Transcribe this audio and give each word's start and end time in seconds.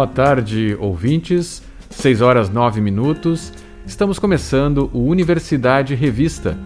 Boa 0.00 0.06
tarde, 0.06 0.74
ouvintes. 0.80 1.62
6 1.90 2.22
horas 2.22 2.48
9 2.48 2.80
minutos. 2.80 3.52
Estamos 3.84 4.18
começando 4.18 4.88
o 4.94 5.04
Universidade 5.04 5.94
Revista, 5.94 6.56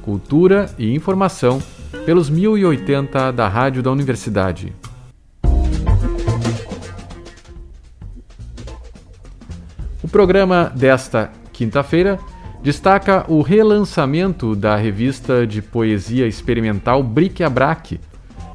Cultura 0.00 0.70
e 0.78 0.94
Informação, 0.94 1.60
pelos 2.06 2.30
1080 2.30 3.32
da 3.32 3.48
Rádio 3.48 3.82
da 3.82 3.90
Universidade. 3.90 4.72
Programa 10.14 10.70
desta 10.72 11.32
quinta-feira 11.52 12.20
destaca 12.62 13.24
o 13.26 13.42
relançamento 13.42 14.54
da 14.54 14.76
revista 14.76 15.44
de 15.44 15.60
poesia 15.60 16.24
experimental 16.28 17.02
Bric 17.02 17.42
a 17.42 17.50
Brac, 17.50 17.98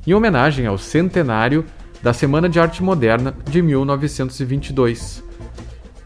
em 0.07 0.13
homenagem 0.13 0.65
ao 0.65 0.77
centenário 0.77 1.65
da 2.01 2.13
Semana 2.13 2.47
de 2.47 2.61
Arte 2.61 2.81
Moderna 2.81 3.35
de 3.43 3.61
1922. 3.61 5.21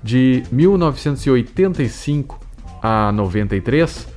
De 0.02 0.42
1985 0.52 2.40
a 2.82 3.12
93, 3.12 4.08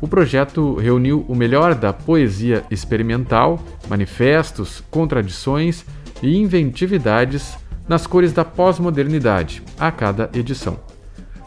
o 0.00 0.08
projeto 0.08 0.76
reuniu 0.76 1.26
o 1.28 1.34
melhor 1.34 1.74
da 1.74 1.92
poesia 1.92 2.64
experimental, 2.70 3.62
manifestos, 3.86 4.82
contradições 4.90 5.84
e 6.22 6.38
inventividades 6.38 7.54
nas 7.86 8.06
cores 8.06 8.32
da 8.32 8.46
pós-modernidade 8.46 9.62
a 9.78 9.92
cada 9.92 10.30
edição. 10.32 10.85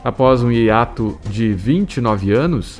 Após 0.03 0.41
um 0.41 0.51
hiato 0.51 1.19
de 1.29 1.53
29 1.53 2.31
anos, 2.31 2.79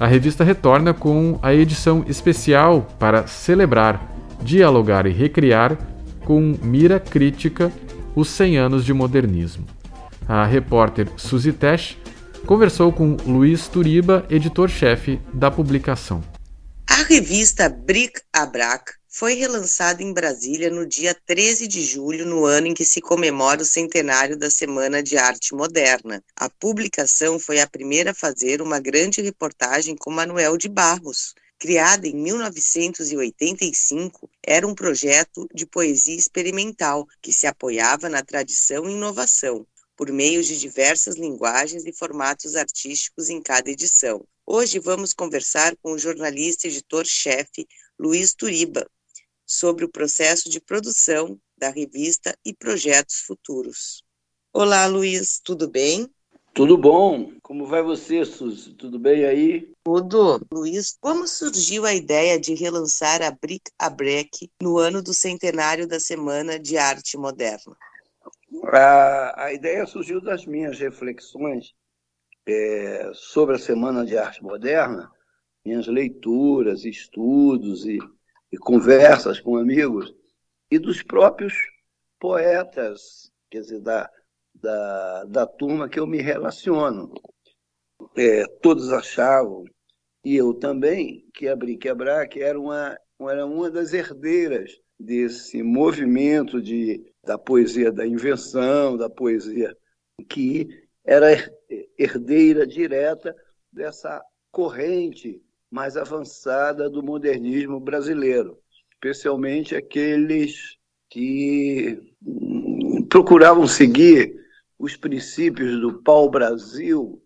a 0.00 0.06
revista 0.06 0.42
retorna 0.42 0.94
com 0.94 1.38
a 1.42 1.54
edição 1.54 2.04
especial 2.08 2.82
para 2.98 3.26
celebrar, 3.26 4.12
dialogar 4.42 5.06
e 5.06 5.12
recriar 5.12 5.78
com 6.24 6.56
mira 6.62 6.98
crítica 6.98 7.70
os 8.14 8.28
100 8.28 8.56
anos 8.56 8.84
de 8.84 8.92
modernismo. 8.92 9.66
A 10.26 10.44
repórter 10.44 11.08
Suzy 11.16 11.52
Tesch 11.52 11.96
conversou 12.46 12.92
com 12.92 13.16
Luiz 13.26 13.68
Turiba, 13.68 14.24
editor-chefe 14.30 15.20
da 15.32 15.50
publicação. 15.50 16.22
A 16.88 17.02
revista 17.04 17.68
Bric 17.68 18.20
a 18.32 18.46
Brac 18.46 18.92
foi 19.16 19.34
relançada 19.34 20.02
em 20.02 20.12
Brasília 20.12 20.68
no 20.68 20.84
dia 20.84 21.14
13 21.14 21.68
de 21.68 21.84
julho, 21.84 22.26
no 22.26 22.44
ano 22.44 22.66
em 22.66 22.74
que 22.74 22.84
se 22.84 23.00
comemora 23.00 23.62
o 23.62 23.64
centenário 23.64 24.36
da 24.36 24.50
Semana 24.50 25.00
de 25.00 25.16
Arte 25.16 25.54
Moderna. 25.54 26.20
A 26.34 26.50
publicação 26.50 27.38
foi 27.38 27.60
a 27.60 27.66
primeira 27.68 28.10
a 28.10 28.14
fazer 28.14 28.60
uma 28.60 28.80
grande 28.80 29.22
reportagem 29.22 29.94
com 29.94 30.10
Manuel 30.10 30.56
de 30.56 30.68
Barros, 30.68 31.32
criada 31.60 32.08
em 32.08 32.16
1985, 32.16 34.28
era 34.42 34.66
um 34.66 34.74
projeto 34.74 35.46
de 35.54 35.64
poesia 35.64 36.16
experimental 36.16 37.06
que 37.22 37.32
se 37.32 37.46
apoiava 37.46 38.08
na 38.08 38.20
tradição 38.20 38.90
e 38.90 38.94
inovação, 38.94 39.64
por 39.96 40.10
meio 40.10 40.42
de 40.42 40.58
diversas 40.58 41.14
linguagens 41.14 41.86
e 41.86 41.92
formatos 41.92 42.56
artísticos 42.56 43.30
em 43.30 43.40
cada 43.40 43.70
edição. 43.70 44.26
Hoje 44.44 44.80
vamos 44.80 45.12
conversar 45.12 45.76
com 45.76 45.92
o 45.92 45.98
jornalista 46.00 46.66
e 46.66 46.70
editor-chefe 46.70 47.64
Luiz 47.96 48.34
Turiba 48.34 48.84
sobre 49.54 49.84
o 49.84 49.88
processo 49.88 50.50
de 50.50 50.60
produção 50.60 51.38
da 51.56 51.70
revista 51.70 52.36
e 52.44 52.52
projetos 52.52 53.20
futuros. 53.20 54.02
Olá, 54.52 54.86
Luiz, 54.86 55.40
tudo 55.42 55.68
bem? 55.68 56.08
Tudo 56.52 56.76
bom? 56.76 57.32
Como 57.42 57.66
vai 57.66 57.82
você, 57.82 58.24
Suzy? 58.24 58.74
Tudo 58.74 58.98
bem 58.98 59.24
aí? 59.24 59.72
Tudo. 59.84 60.40
Luiz, 60.52 60.96
como 61.00 61.26
surgiu 61.26 61.84
a 61.84 61.92
ideia 61.92 62.38
de 62.38 62.54
relançar 62.54 63.22
a 63.22 63.30
Bric 63.30 63.70
a 63.78 63.90
Brac 63.90 64.48
no 64.62 64.78
ano 64.78 65.02
do 65.02 65.12
centenário 65.12 65.86
da 65.86 65.98
Semana 65.98 66.58
de 66.58 66.76
Arte 66.76 67.16
Moderna? 67.16 67.76
A, 68.72 69.46
a 69.46 69.52
ideia 69.52 69.84
surgiu 69.86 70.20
das 70.20 70.46
minhas 70.46 70.78
reflexões 70.78 71.74
é, 72.46 73.10
sobre 73.14 73.56
a 73.56 73.58
Semana 73.58 74.04
de 74.04 74.16
Arte 74.16 74.42
Moderna, 74.42 75.10
minhas 75.64 75.86
leituras, 75.86 76.84
estudos 76.84 77.84
e, 77.86 77.98
e 78.54 78.56
conversas 78.56 79.40
com 79.40 79.56
amigos, 79.56 80.14
e 80.70 80.78
dos 80.78 81.02
próprios 81.02 81.52
poetas, 82.20 83.32
quer 83.50 83.62
dizer, 83.62 83.80
da, 83.80 84.08
da, 84.54 85.24
da 85.24 85.46
turma 85.46 85.88
que 85.88 85.98
eu 85.98 86.06
me 86.06 86.22
relaciono. 86.22 87.12
É, 88.16 88.44
todos 88.62 88.92
achavam, 88.92 89.64
e 90.24 90.36
eu 90.36 90.54
também, 90.54 91.26
que 91.34 91.48
abrir 91.48 91.76
quebrar 91.76 92.28
que 92.28 92.40
era 92.40 92.58
uma, 92.58 92.96
era 93.22 93.44
uma 93.44 93.68
das 93.68 93.92
herdeiras 93.92 94.70
desse 94.98 95.60
movimento 95.60 96.62
de, 96.62 97.04
da 97.24 97.36
poesia 97.36 97.90
da 97.90 98.06
invenção, 98.06 98.96
da 98.96 99.10
poesia 99.10 99.76
que 100.28 100.68
era 101.04 101.26
herdeira 101.98 102.64
direta 102.64 103.34
dessa 103.72 104.22
corrente 104.52 105.42
mais 105.74 105.96
avançada 105.96 106.88
do 106.88 107.02
modernismo 107.02 107.80
brasileiro, 107.80 108.56
especialmente 108.92 109.74
aqueles 109.74 110.78
que 111.10 112.00
procuravam 113.08 113.66
seguir 113.66 114.40
os 114.78 114.96
princípios 114.96 115.80
do 115.80 116.00
pau-brasil, 116.00 117.20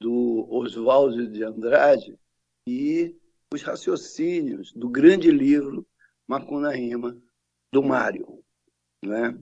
do 0.00 0.48
Oswaldo 0.50 1.28
de 1.28 1.44
Andrade, 1.44 2.18
e 2.66 3.14
os 3.52 3.60
raciocínios 3.60 4.72
do 4.72 4.88
grande 4.88 5.30
livro 5.30 5.86
Macunaíma, 6.26 7.14
do 7.70 7.82
Mário. 7.82 8.42
Né? 9.04 9.38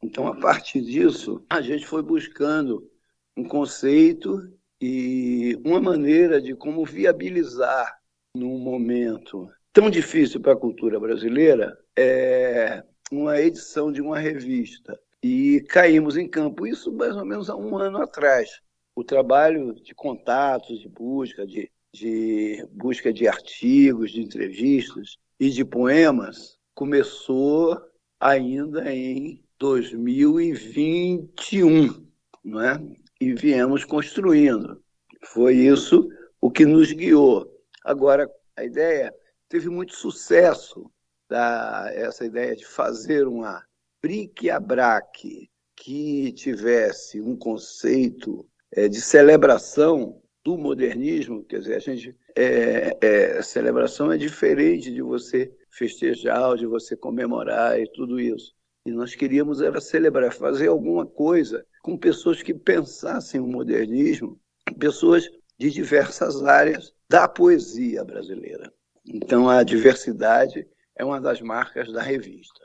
Então, 0.00 0.28
a 0.28 0.36
partir 0.38 0.82
disso, 0.82 1.44
a 1.50 1.60
gente 1.60 1.84
foi 1.84 2.02
buscando 2.02 2.88
um 3.36 3.42
conceito 3.42 4.56
e 4.82 5.56
uma 5.64 5.80
maneira 5.80 6.42
de 6.42 6.56
como 6.56 6.84
viabilizar 6.84 7.96
num 8.34 8.58
momento 8.58 9.48
tão 9.72 9.88
difícil 9.88 10.40
para 10.40 10.54
a 10.54 10.56
cultura 10.56 10.98
brasileira 10.98 11.78
é 11.96 12.82
uma 13.12 13.40
edição 13.40 13.92
de 13.92 14.02
uma 14.02 14.18
revista 14.18 14.98
e 15.22 15.60
caímos 15.68 16.16
em 16.16 16.28
campo. 16.28 16.66
Isso 16.66 16.92
mais 16.92 17.16
ou 17.16 17.24
menos 17.24 17.48
há 17.48 17.54
um 17.54 17.78
ano 17.78 17.98
atrás. 17.98 18.60
O 18.96 19.04
trabalho 19.04 19.72
de 19.74 19.94
contatos, 19.94 20.80
de 20.80 20.88
busca, 20.88 21.46
de, 21.46 21.70
de 21.94 22.66
busca 22.72 23.12
de 23.12 23.28
artigos, 23.28 24.10
de 24.10 24.20
entrevistas 24.20 25.16
e 25.38 25.48
de 25.48 25.64
poemas 25.64 26.58
começou 26.74 27.80
ainda 28.18 28.92
em 28.92 29.40
2021, 29.60 32.04
não 32.44 32.60
é? 32.60 32.82
E 33.22 33.34
viemos 33.34 33.84
construindo. 33.84 34.82
Foi 35.26 35.54
isso 35.54 36.08
o 36.40 36.50
que 36.50 36.66
nos 36.66 36.90
guiou. 36.90 37.48
Agora, 37.84 38.28
a 38.56 38.64
ideia 38.64 39.14
teve 39.48 39.68
muito 39.68 39.94
sucesso, 39.94 40.90
da, 41.30 41.88
essa 41.94 42.24
ideia 42.24 42.56
de 42.56 42.66
fazer 42.66 43.28
uma 43.28 43.64
bric-a-brac 44.02 45.48
que 45.76 46.32
tivesse 46.32 47.20
um 47.20 47.36
conceito 47.36 48.44
é, 48.72 48.88
de 48.88 49.00
celebração 49.00 50.20
do 50.44 50.58
modernismo, 50.58 51.44
quer 51.44 51.60
dizer, 51.60 51.76
a 51.76 51.78
gente 51.78 52.16
é, 52.36 52.98
é, 53.00 53.40
celebração 53.40 54.10
é 54.10 54.18
diferente 54.18 54.92
de 54.92 55.00
você 55.00 55.54
festejar, 55.70 56.56
de 56.56 56.66
você 56.66 56.96
comemorar 56.96 57.78
e 57.78 57.88
tudo 57.92 58.18
isso. 58.18 58.52
E 58.84 58.90
nós 58.90 59.14
queríamos 59.14 59.62
era 59.62 59.80
celebrar, 59.80 60.32
fazer 60.32 60.66
alguma 60.66 61.06
coisa 61.06 61.64
com 61.82 61.98
pessoas 61.98 62.42
que 62.42 62.54
pensassem 62.54 63.40
o 63.40 63.46
modernismo, 63.46 64.40
pessoas 64.78 65.28
de 65.58 65.70
diversas 65.70 66.42
áreas 66.44 66.94
da 67.08 67.26
poesia 67.28 68.04
brasileira. 68.04 68.72
Então 69.04 69.50
a 69.50 69.64
diversidade 69.64 70.64
é 70.96 71.04
uma 71.04 71.20
das 71.20 71.40
marcas 71.40 71.92
da 71.92 72.00
revista. 72.00 72.62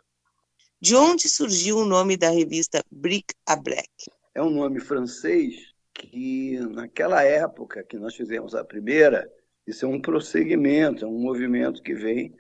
De 0.80 0.96
onde 0.96 1.28
surgiu 1.28 1.80
o 1.80 1.86
nome 1.86 2.16
da 2.16 2.30
revista 2.30 2.84
Bric 2.92 3.34
a 3.48 3.56
Brac? 3.56 3.90
É 4.36 4.44
um 4.44 4.52
nome 4.52 4.80
francês 4.80 5.74
que, 5.92 6.60
naquela 6.60 7.24
época 7.24 7.84
que 7.84 7.98
nós 7.98 8.16
fizemos 8.16 8.54
a 8.54 8.64
primeira, 8.64 9.28
isso 9.66 9.86
é 9.86 9.88
um 9.88 10.00
prosseguimento, 10.00 11.04
é 11.04 11.08
um 11.08 11.20
movimento 11.20 11.82
que 11.82 11.96
vem 11.96 12.32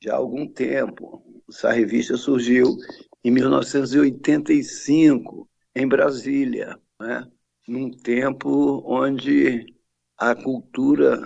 já 0.00 0.12
há 0.12 0.16
algum 0.16 0.46
tempo. 0.46 1.24
Essa 1.48 1.72
revista 1.72 2.18
surgiu 2.18 2.76
em 3.24 3.30
1985, 3.30 5.48
em 5.74 5.86
Brasília, 5.86 6.78
né? 7.00 7.30
num 7.66 7.90
tempo 7.90 8.82
onde 8.86 9.66
a 10.16 10.34
cultura 10.34 11.20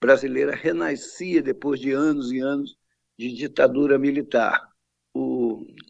brasileira 0.00 0.54
renascia 0.54 1.42
depois 1.42 1.80
de 1.80 1.92
anos 1.92 2.32
e 2.32 2.40
anos 2.40 2.76
de 3.18 3.32
ditadura 3.32 3.98
militar. 3.98 4.68
O 5.14 5.46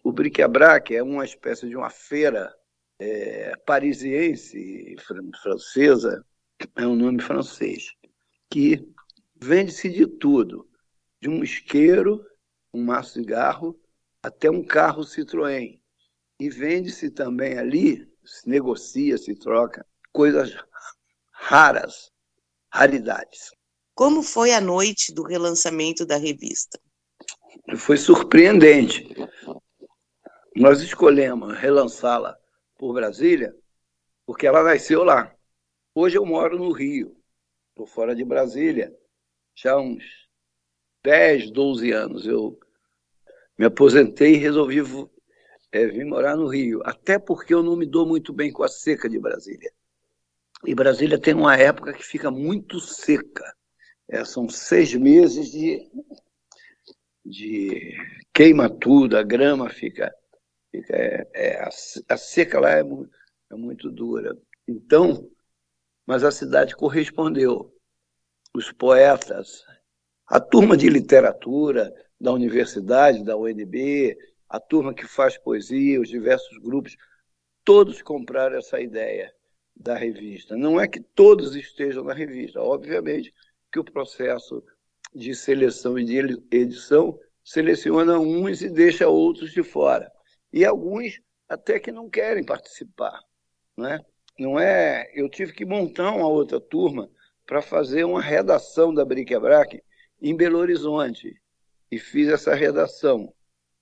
o 0.06 0.12
bric-a-brac 0.12 0.94
é 0.94 1.02
uma 1.02 1.24
espécie 1.24 1.68
de 1.68 1.76
uma 1.76 1.90
feira 1.90 2.54
é, 2.96 3.56
parisiense, 3.66 4.94
francesa, 5.42 6.24
é 6.76 6.86
um 6.86 6.94
nome 6.94 7.20
francês, 7.20 7.92
que 8.48 8.88
vende-se 9.34 9.90
de 9.90 10.06
tudo, 10.06 10.70
de 11.20 11.28
um 11.28 11.42
isqueiro, 11.42 12.24
um 12.72 12.84
maço 12.84 13.14
de 13.14 13.26
cigarro, 13.26 13.76
até 14.22 14.48
um 14.48 14.64
carro 14.64 15.02
Citroën. 15.02 15.80
E 16.38 16.50
vende-se 16.50 17.10
também 17.10 17.58
ali, 17.58 18.06
se 18.24 18.48
negocia, 18.48 19.16
se 19.16 19.34
troca, 19.34 19.86
coisas 20.12 20.54
raras, 21.32 22.12
raridades. 22.70 23.50
Como 23.94 24.22
foi 24.22 24.52
a 24.52 24.60
noite 24.60 25.14
do 25.14 25.22
relançamento 25.22 26.04
da 26.04 26.16
revista? 26.16 26.78
Foi 27.78 27.96
surpreendente. 27.96 29.08
Nós 30.54 30.80
escolhemos 30.80 31.56
relançá-la 31.56 32.36
por 32.76 32.92
Brasília 32.92 33.54
porque 34.26 34.46
ela 34.46 34.62
nasceu 34.62 35.04
lá. 35.04 35.34
Hoje 35.94 36.18
eu 36.18 36.26
moro 36.26 36.58
no 36.58 36.72
Rio, 36.72 37.16
estou 37.70 37.86
fora 37.86 38.14
de 38.14 38.24
Brasília, 38.24 38.94
já 39.54 39.72
há 39.72 39.80
uns 39.80 40.04
10, 41.02 41.50
12 41.52 41.92
anos. 41.92 42.26
Eu 42.26 42.58
me 43.56 43.64
aposentei 43.64 44.34
e 44.34 44.38
resolvi 44.38 44.82
é, 45.72 45.86
vir 45.86 46.04
morar 46.04 46.36
no 46.36 46.48
Rio, 46.48 46.80
até 46.84 47.18
porque 47.18 47.52
eu 47.52 47.62
não 47.62 47.76
me 47.76 47.86
dou 47.86 48.06
muito 48.06 48.32
bem 48.32 48.52
com 48.52 48.62
a 48.62 48.68
seca 48.68 49.08
de 49.08 49.18
Brasília. 49.18 49.70
E 50.64 50.74
Brasília 50.74 51.20
tem 51.20 51.34
uma 51.34 51.56
época 51.56 51.92
que 51.92 52.04
fica 52.04 52.30
muito 52.30 52.80
seca. 52.80 53.54
É, 54.08 54.24
são 54.24 54.48
seis 54.48 54.94
meses 54.94 55.50
de, 55.50 55.90
de 57.24 57.94
queima 58.32 58.70
tudo, 58.70 59.16
a 59.16 59.22
grama 59.22 59.68
fica. 59.68 60.14
fica 60.70 60.96
é, 60.96 61.28
é, 61.34 61.62
a, 61.62 61.68
a, 62.08 62.16
seca 62.16 62.60
lá 62.60 62.70
é, 62.72 62.80
é 62.80 63.54
muito 63.54 63.90
dura. 63.90 64.36
Então, 64.66 65.28
mas 66.06 66.24
a 66.24 66.30
cidade 66.30 66.74
correspondeu. 66.74 67.72
Os 68.54 68.72
poetas, 68.72 69.64
a 70.26 70.40
turma 70.40 70.76
de 70.76 70.88
literatura 70.88 71.92
da 72.18 72.32
universidade, 72.32 73.24
da 73.24 73.36
UNB, 73.36 74.16
a 74.48 74.60
turma 74.60 74.94
que 74.94 75.06
faz 75.06 75.36
poesia, 75.36 76.00
os 76.00 76.08
diversos 76.08 76.58
grupos, 76.58 76.96
todos 77.64 78.00
compraram 78.02 78.56
essa 78.56 78.80
ideia 78.80 79.32
da 79.74 79.96
revista. 79.96 80.56
Não 80.56 80.80
é 80.80 80.88
que 80.88 81.00
todos 81.00 81.54
estejam 81.56 82.04
na 82.04 82.14
revista, 82.14 82.60
obviamente 82.60 83.34
que 83.72 83.78
o 83.78 83.84
processo 83.84 84.62
de 85.14 85.34
seleção 85.34 85.98
e 85.98 86.04
de 86.04 86.42
edição 86.50 87.18
seleciona 87.44 88.18
uns 88.18 88.62
e 88.62 88.70
deixa 88.70 89.08
outros 89.08 89.52
de 89.52 89.62
fora. 89.62 90.10
E 90.52 90.64
alguns 90.64 91.20
até 91.48 91.78
que 91.78 91.92
não 91.92 92.08
querem 92.08 92.44
participar. 92.44 93.20
Não 93.76 93.86
é? 93.86 94.00
Não 94.38 94.60
é 94.60 95.10
eu 95.14 95.28
tive 95.28 95.52
que 95.52 95.64
montar 95.64 96.12
uma 96.12 96.28
outra 96.28 96.60
turma 96.60 97.10
para 97.46 97.62
fazer 97.62 98.04
uma 98.04 98.20
redação 98.20 98.92
da 98.92 99.04
Bric-a-Brac 99.04 99.82
em 100.20 100.36
Belo 100.36 100.58
Horizonte. 100.58 101.40
E 101.90 101.98
fiz 101.98 102.28
essa 102.28 102.54
redação 102.54 103.32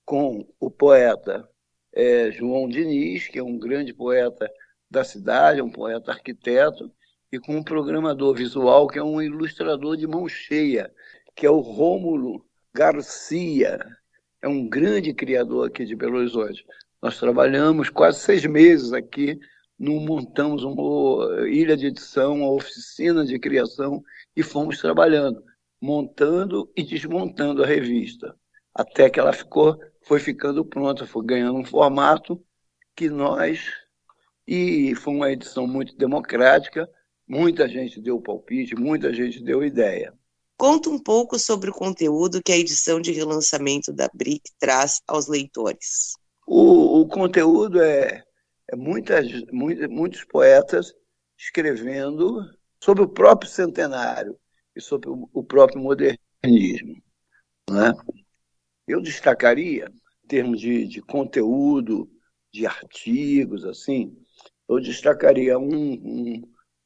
com 0.05 0.47
o 0.59 0.69
poeta 0.69 1.49
é, 1.93 2.31
João 2.31 2.67
Diniz, 2.67 3.27
que 3.27 3.39
é 3.39 3.43
um 3.43 3.57
grande 3.57 3.93
poeta 3.93 4.49
da 4.89 5.03
cidade, 5.03 5.61
um 5.61 5.71
poeta 5.71 6.11
arquiteto, 6.11 6.91
e 7.31 7.39
com 7.39 7.57
um 7.57 7.63
programador 7.63 8.35
visual 8.35 8.87
que 8.87 8.99
é 8.99 9.03
um 9.03 9.21
ilustrador 9.21 9.97
de 9.97 10.05
mão 10.07 10.27
cheia, 10.27 10.93
que 11.35 11.45
é 11.45 11.49
o 11.49 11.59
Rômulo 11.59 12.45
Garcia, 12.73 13.79
é 14.41 14.47
um 14.47 14.67
grande 14.67 15.13
criador 15.13 15.67
aqui 15.67 15.85
de 15.85 15.95
Belo 15.95 16.17
Horizonte. 16.17 16.63
Nós 17.01 17.17
trabalhamos 17.19 17.89
quase 17.89 18.19
seis 18.19 18.45
meses 18.45 18.93
aqui, 18.93 19.39
no, 19.77 19.99
montamos 19.99 20.63
uma 20.63 21.47
ilha 21.47 21.75
de 21.75 21.87
edição, 21.87 22.35
uma 22.35 22.51
oficina 22.51 23.25
de 23.25 23.39
criação 23.39 24.03
e 24.35 24.43
fomos 24.43 24.79
trabalhando, 24.79 25.43
montando 25.81 26.71
e 26.75 26.83
desmontando 26.83 27.63
a 27.63 27.67
revista, 27.67 28.35
até 28.73 29.09
que 29.09 29.19
ela 29.19 29.33
ficou, 29.33 29.77
foi 30.05 30.19
ficando 30.19 30.63
pronta, 30.63 31.05
foi 31.05 31.25
ganhando 31.25 31.57
um 31.57 31.65
formato 31.65 32.41
que 32.95 33.09
nós 33.09 33.59
e 34.47 34.93
foi 34.95 35.13
uma 35.13 35.31
edição 35.31 35.67
muito 35.67 35.95
democrática, 35.97 36.87
muita 37.27 37.67
gente 37.67 37.99
deu 37.99 38.21
palpite, 38.21 38.75
muita 38.75 39.11
gente 39.13 39.43
deu 39.43 39.63
ideia. 39.63 40.13
Conta 40.57 40.89
um 40.89 40.99
pouco 40.99 41.37
sobre 41.37 41.69
o 41.69 41.73
conteúdo 41.73 42.41
que 42.41 42.51
a 42.51 42.57
edição 42.57 43.01
de 43.01 43.11
relançamento 43.11 43.91
da 43.91 44.09
BRIC 44.13 44.43
traz 44.57 45.01
aos 45.07 45.27
leitores. 45.27 46.13
O, 46.47 47.01
o 47.01 47.07
conteúdo 47.07 47.81
é, 47.81 48.23
é 48.71 48.75
muitas, 48.75 49.27
muitos, 49.51 49.87
muitos 49.89 50.23
poetas 50.23 50.93
escrevendo 51.37 52.41
sobre 52.79 53.03
o 53.03 53.09
próprio 53.09 53.49
centenário 53.49 54.37
e 54.75 54.79
sobre 54.79 55.09
o, 55.09 55.27
o 55.33 55.43
próprio 55.43 55.81
modernismo. 55.81 57.01
Né? 57.69 57.91
Eu 58.87 59.01
destacaria, 59.01 59.91
em 60.23 60.27
termos 60.27 60.59
de, 60.59 60.87
de 60.87 61.01
conteúdo, 61.01 62.09
de 62.51 62.65
artigos, 62.65 63.65
assim, 63.65 64.15
eu 64.67 64.79
destacaria 64.79 65.57
um, 65.57 65.93
um, 65.93 66.41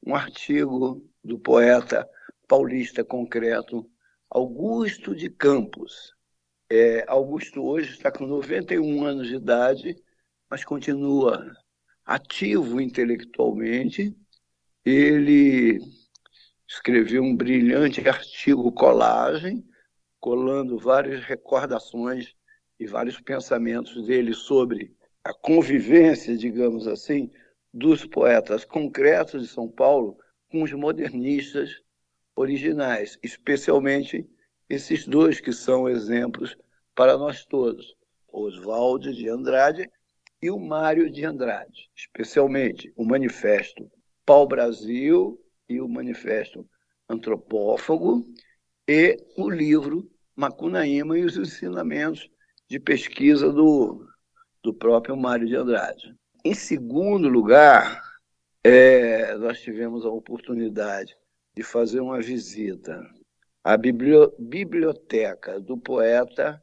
um 0.06 0.16
artigo 0.16 1.06
do 1.24 1.38
poeta 1.38 2.10
paulista 2.48 3.04
concreto 3.04 3.90
Augusto 4.30 5.16
de 5.16 5.30
Campos. 5.30 6.14
É, 6.70 7.04
Augusto 7.08 7.64
hoje 7.64 7.92
está 7.92 8.12
com 8.12 8.26
91 8.26 9.04
anos 9.04 9.28
de 9.28 9.36
idade, 9.36 9.96
mas 10.50 10.64
continua 10.64 11.56
ativo 12.06 12.80
intelectualmente. 12.80 14.16
Ele 14.86 15.80
escreveu 16.68 17.24
um 17.24 17.36
brilhante 17.36 18.08
artigo 18.08 18.72
colagem, 18.72 19.64
colando 20.20 20.78
várias 20.78 21.24
recordações 21.24 22.36
e 22.80 22.86
vários 22.86 23.20
pensamentos 23.20 24.06
dele 24.06 24.34
sobre 24.34 24.94
a 25.24 25.34
convivência, 25.34 26.36
digamos 26.38 26.88
assim, 26.88 27.32
dos 27.74 28.06
poetas 28.06 28.66
concretos 28.66 29.44
de 29.44 29.48
São 29.48 29.68
Paulo 29.68 30.18
com 30.50 30.64
os 30.64 30.74
modernistas 30.74 31.82
originais, 32.36 33.20
especialmente 33.22 34.28
esses 34.70 35.06
dois 35.06 35.40
que 35.40 35.52
são 35.52 35.88
exemplos 35.90 36.58
para 36.96 37.18
nós 37.18 37.46
todos, 37.46 37.96
Oswaldo 38.32 39.14
de 39.14 39.30
Andrade 39.30 39.90
e 40.42 40.50
o 40.50 40.60
Mário 40.60 41.10
de 41.10 41.26
Andrade, 41.26 41.90
especialmente 41.96 42.92
o 42.96 43.04
Manifesto 43.04 43.92
Pau 44.26 44.48
Brasil 44.48 45.40
e 45.68 45.82
o 45.82 45.88
Manifesto 45.88 46.68
Antropófago 47.10 48.26
e 48.92 49.24
o 49.38 49.48
livro 49.48 50.10
Macunaíma 50.36 51.16
e 51.16 51.24
os 51.24 51.38
ensinamentos 51.38 52.28
de 52.68 52.80
pesquisa 52.80 53.52
do, 53.54 54.04
do 54.64 54.74
próprio 54.74 55.16
Mário 55.16 55.46
de 55.48 55.56
Andrade. 55.56 56.16
Em 56.44 56.56
segundo 56.56 57.30
lugar, 57.30 58.02
é, 58.64 59.36
nós 59.36 59.62
tivemos 59.62 60.04
a 60.08 60.10
oportunidade 60.10 61.16
de 61.56 61.62
fazer 61.62 62.00
uma 62.00 62.20
visita 62.20 63.08
à 63.64 63.78
biblioteca 63.78 65.60
do 65.60 65.78
poeta 65.78 66.60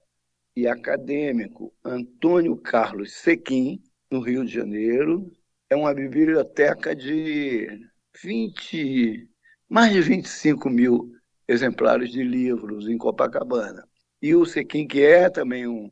e 0.57 0.67
acadêmico 0.67 1.73
Antônio 1.85 2.57
Carlos 2.57 3.13
Sequim, 3.13 3.81
no 4.11 4.19
Rio 4.19 4.45
de 4.45 4.53
Janeiro. 4.53 5.31
É 5.71 5.77
uma 5.77 5.95
biblioteca 5.95 6.93
de 6.93 7.89
20, 8.21 9.31
mais 9.69 9.93
de 9.93 10.01
25 10.01 10.69
mil 10.69 11.16
exemplares 11.49 12.11
de 12.11 12.23
livros 12.23 12.89
em 12.89 12.99
Copacabana. 12.99 13.87
E 14.21 14.35
o 14.35 14.45
Sequim, 14.45 14.87
que 14.87 15.03
é 15.03 15.29
também 15.29 15.67
um, 15.67 15.91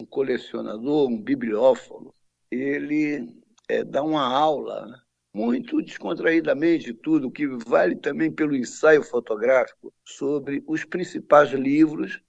um 0.00 0.06
colecionador, 0.06 1.08
um 1.08 1.20
bibliófilo, 1.20 2.14
ele 2.50 3.34
é, 3.68 3.82
dá 3.82 4.02
uma 4.02 4.26
aula 4.26 5.02
muito 5.34 5.80
descontraídamente 5.80 6.92
tudo, 6.92 7.30
que 7.30 7.46
vale 7.46 7.96
também 7.96 8.30
pelo 8.30 8.54
ensaio 8.54 9.02
fotográfico 9.02 9.92
sobre 10.04 10.62
os 10.66 10.84
principais 10.84 11.50
livros 11.52 12.20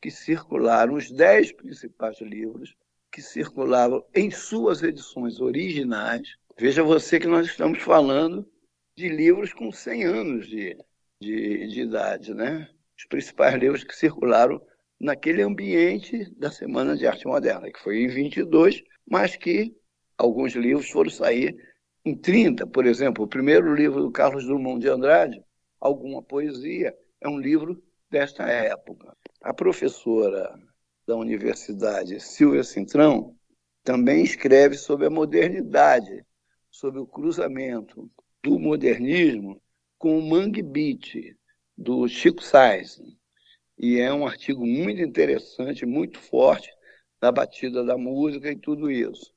que 0.00 0.10
circularam, 0.10 0.94
os 0.94 1.10
dez 1.10 1.52
principais 1.52 2.20
livros 2.20 2.76
que 3.10 3.22
circulavam 3.22 4.04
em 4.14 4.30
suas 4.30 4.82
edições 4.82 5.40
originais. 5.40 6.36
Veja 6.58 6.82
você 6.82 7.18
que 7.18 7.26
nós 7.26 7.46
estamos 7.46 7.80
falando 7.82 8.46
de 8.96 9.08
livros 9.08 9.52
com 9.52 9.72
100 9.72 10.04
anos 10.04 10.46
de, 10.46 10.76
de, 11.20 11.66
de 11.68 11.82
idade, 11.82 12.34
né? 12.34 12.68
Os 12.96 13.04
principais 13.04 13.54
livros 13.54 13.84
que 13.84 13.94
circularam 13.94 14.60
naquele 14.98 15.42
ambiente 15.42 16.30
da 16.36 16.50
Semana 16.50 16.96
de 16.96 17.06
Arte 17.06 17.26
Moderna, 17.26 17.70
que 17.70 17.80
foi 17.80 18.02
em 18.02 18.08
22, 18.08 18.82
mas 19.08 19.36
que 19.36 19.74
alguns 20.16 20.54
livros 20.54 20.90
foram 20.90 21.10
sair 21.10 21.56
em 22.04 22.14
30, 22.16 22.66
por 22.66 22.86
exemplo. 22.86 23.24
O 23.24 23.28
primeiro 23.28 23.74
livro 23.74 24.02
do 24.02 24.10
Carlos 24.10 24.46
Drummond 24.46 24.80
de 24.80 24.88
Andrade, 24.88 25.42
Alguma 25.78 26.22
Poesia, 26.22 26.94
é 27.20 27.28
um 27.28 27.38
livro 27.38 27.82
desta 28.10 28.44
época. 28.44 29.16
A 29.42 29.54
professora 29.54 30.54
da 31.06 31.16
universidade, 31.16 32.20
Silvia 32.20 32.62
Cintrão, 32.62 33.34
também 33.82 34.22
escreve 34.22 34.76
sobre 34.76 35.06
a 35.06 35.10
modernidade, 35.10 36.24
sobre 36.70 37.00
o 37.00 37.06
cruzamento 37.06 38.10
do 38.42 38.58
modernismo 38.58 39.60
com 40.00 40.18
o 40.18 40.22
Mangue 40.22 40.62
Beat, 40.62 41.36
do 41.76 42.08
Chico 42.08 42.42
Sainz. 42.42 43.02
E 43.78 44.00
é 44.00 44.10
um 44.10 44.26
artigo 44.26 44.66
muito 44.66 45.02
interessante, 45.02 45.84
muito 45.84 46.18
forte, 46.18 46.72
na 47.20 47.30
batida 47.30 47.84
da 47.84 47.98
música 47.98 48.50
e 48.50 48.56
tudo 48.56 48.90
isso. 48.90 49.30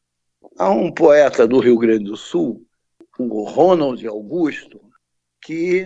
Há 0.57 0.71
um 0.71 0.89
poeta 0.89 1.45
do 1.45 1.59
Rio 1.59 1.77
Grande 1.77 2.05
do 2.05 2.15
Sul, 2.15 2.65
o 3.19 3.43
Ronald 3.43 4.07
Augusto, 4.07 4.79
que 5.41 5.85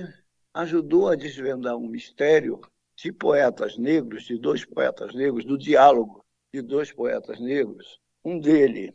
ajudou 0.54 1.10
a 1.10 1.16
desvendar 1.16 1.76
um 1.76 1.88
mistério 1.88 2.62
de 2.96 3.12
poetas 3.12 3.80
negros, 3.80 4.26
de 4.26 4.38
dois 4.38 4.64
poetas 4.64 5.12
negros, 5.16 5.44
do 5.44 5.58
diálogo 5.58 6.24
de 6.54 6.62
dois 6.62 6.92
poetas 6.92 7.40
negros. 7.40 8.00
Um 8.24 8.40
dele, 8.40 8.94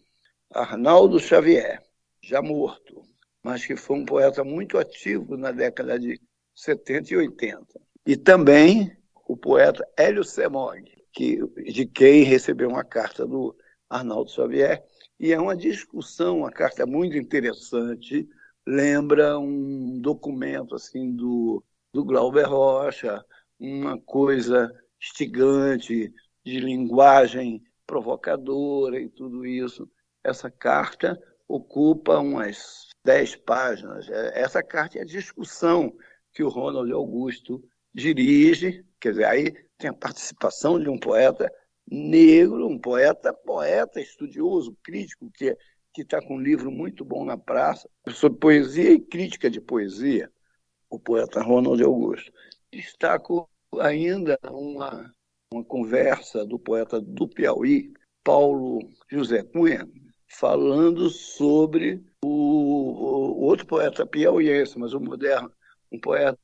Arnaldo 0.49 1.19
Xavier, 1.19 1.83
já 2.23 2.41
morto, 2.41 3.03
mas 3.43 3.67
que 3.67 3.77
foi 3.77 3.99
um 3.99 4.05
poeta 4.05 4.45
muito 4.45 4.79
ativo 4.79 5.37
na 5.37 5.51
década 5.51 5.99
de 5.99 6.21
70 6.55 7.13
e 7.13 7.17
80. 7.17 7.67
E 8.07 8.17
também 8.17 8.97
o 9.27 9.37
poeta 9.37 9.87
Hélio 9.97 10.25
Semog, 10.25 10.83
que, 11.13 11.39
de 11.73 11.87
quem 11.87 12.23
recebeu 12.23 12.69
uma 12.69 12.85
carta 12.85 13.27
do 13.27 13.57
Arnaldo 13.89 14.31
Xavier, 14.31 14.83
e 15.19 15.33
é 15.33 15.41
uma 15.41 15.57
discussão, 15.57 16.39
uma 16.39 16.51
carta 16.51 16.87
muito 16.87 17.17
interessante, 17.17 18.29
lembra 18.67 19.39
um 19.39 20.01
documento 20.01 20.75
assim 20.75 21.15
do, 21.15 21.63
do 21.93 22.05
Glauber 22.05 22.49
Rocha, 22.49 23.25
uma 23.59 24.01
coisa 24.01 24.73
instigante, 25.01 26.13
de 26.45 26.61
linguagem 26.61 27.63
provocadora 27.87 29.01
e 29.01 29.09
tudo 29.09 29.47
isso. 29.47 29.89
Essa 30.25 30.51
carta 30.51 31.21
ocupa 31.47 32.19
umas 32.19 32.92
dez 33.05 33.37
páginas. 33.37 34.09
Essa 34.09 34.63
carta 34.63 34.99
é 34.99 35.03
a 35.03 35.07
discussão 35.07 35.93
que 36.33 36.43
o 36.43 36.49
Ronald 36.49 36.91
Augusto 36.93 37.63
dirige, 37.95 38.85
quer 39.01 39.11
dizer, 39.11 39.25
aí 39.25 39.53
tem 39.77 39.91
a 39.91 39.95
participação 39.95 40.81
de 40.81 40.89
um 40.89 40.99
poeta 40.99 41.53
negro, 41.91 42.67
um 42.67 42.79
poeta, 42.79 43.35
poeta, 43.35 44.01
estudioso, 44.01 44.77
crítico, 44.83 45.31
que 45.33 45.57
que 45.93 46.03
está 46.03 46.21
com 46.23 46.37
um 46.37 46.41
livro 46.41 46.71
muito 46.71 47.05
bom 47.05 47.25
na 47.25 47.37
praça, 47.37 47.89
sobre 48.09 48.39
poesia 48.39 48.93
e 48.93 49.01
crítica 49.01 49.51
de 49.51 49.61
poesia, 49.61 50.33
o 50.89 50.99
poeta 50.99 51.43
Ronald 51.43 51.83
Augusto. 51.83 52.33
Destaco 52.73 53.49
ainda 53.79 54.39
uma, 54.51 55.15
uma 55.53 55.65
conversa 55.65 56.47
do 56.47 56.59
poeta 56.59 57.01
do 57.01 57.29
Piauí, 57.29 57.93
Paulo 58.25 58.81
José 59.11 59.43
Cunha, 59.43 59.87
falando 60.27 61.11
sobre 61.11 62.03
o, 62.25 62.29
o 62.29 63.43
outro 63.43 63.67
poeta 63.67 64.07
piauiense, 64.07 64.79
mas 64.79 64.93
o 64.95 65.01
moderno, 65.01 65.53
um 65.91 65.99
poeta 65.99 66.39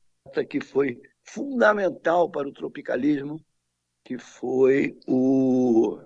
que 0.47 0.61
foi 0.61 1.01
fundamental 1.23 2.29
para 2.29 2.47
o 2.47 2.53
tropicalismo, 2.53 3.43
que 4.03 4.17
foi 4.17 4.97
o 5.07 5.99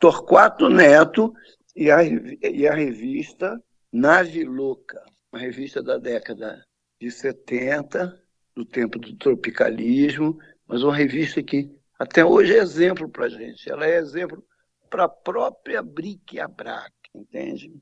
Torquato 0.00 0.68
Neto 0.68 1.32
e 1.76 1.90
a, 1.90 2.02
e 2.02 2.66
a 2.66 2.74
revista 2.74 3.62
Nave 3.92 4.44
Louca, 4.44 5.04
uma 5.32 5.40
revista 5.40 5.82
da 5.82 5.98
década 5.98 6.64
de 7.00 7.10
70, 7.10 8.20
do 8.54 8.64
tempo 8.64 8.98
do 8.98 9.16
tropicalismo, 9.16 10.38
mas 10.66 10.82
uma 10.82 10.94
revista 10.94 11.42
que 11.42 11.70
até 11.98 12.24
hoje 12.24 12.54
é 12.56 12.58
exemplo 12.58 13.08
para 13.08 13.26
a 13.26 13.28
gente. 13.28 13.70
Ela 13.70 13.86
é 13.86 13.96
exemplo 13.96 14.44
para 14.88 15.04
a 15.04 15.08
própria 15.08 15.82
Bric 15.82 16.40
Abrac, 16.40 16.92
entende? 17.14 17.72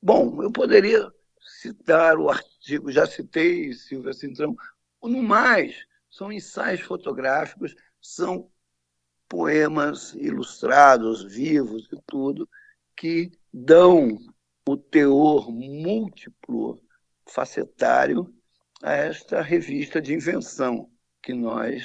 Bom, 0.00 0.42
eu 0.42 0.50
poderia 0.50 1.12
citar 1.60 2.16
o 2.18 2.30
artigo, 2.30 2.90
já 2.90 3.06
citei 3.06 3.72
Silvia 3.72 4.12
Cintrão, 4.12 4.56
no 5.02 5.22
mais, 5.22 5.86
são 6.10 6.32
ensaios 6.32 6.80
fotográficos, 6.80 7.74
são 8.00 8.50
poemas 9.28 10.12
ilustrados, 10.14 11.24
vivos 11.24 11.88
e 11.92 11.96
tudo, 12.06 12.48
que 12.96 13.32
dão 13.52 14.18
o 14.68 14.76
teor 14.76 15.50
múltiplo, 15.50 16.80
facetário, 17.26 18.32
a 18.82 18.92
esta 18.92 19.40
revista 19.40 20.00
de 20.00 20.12
invenção 20.12 20.90
que 21.22 21.32
nós 21.32 21.84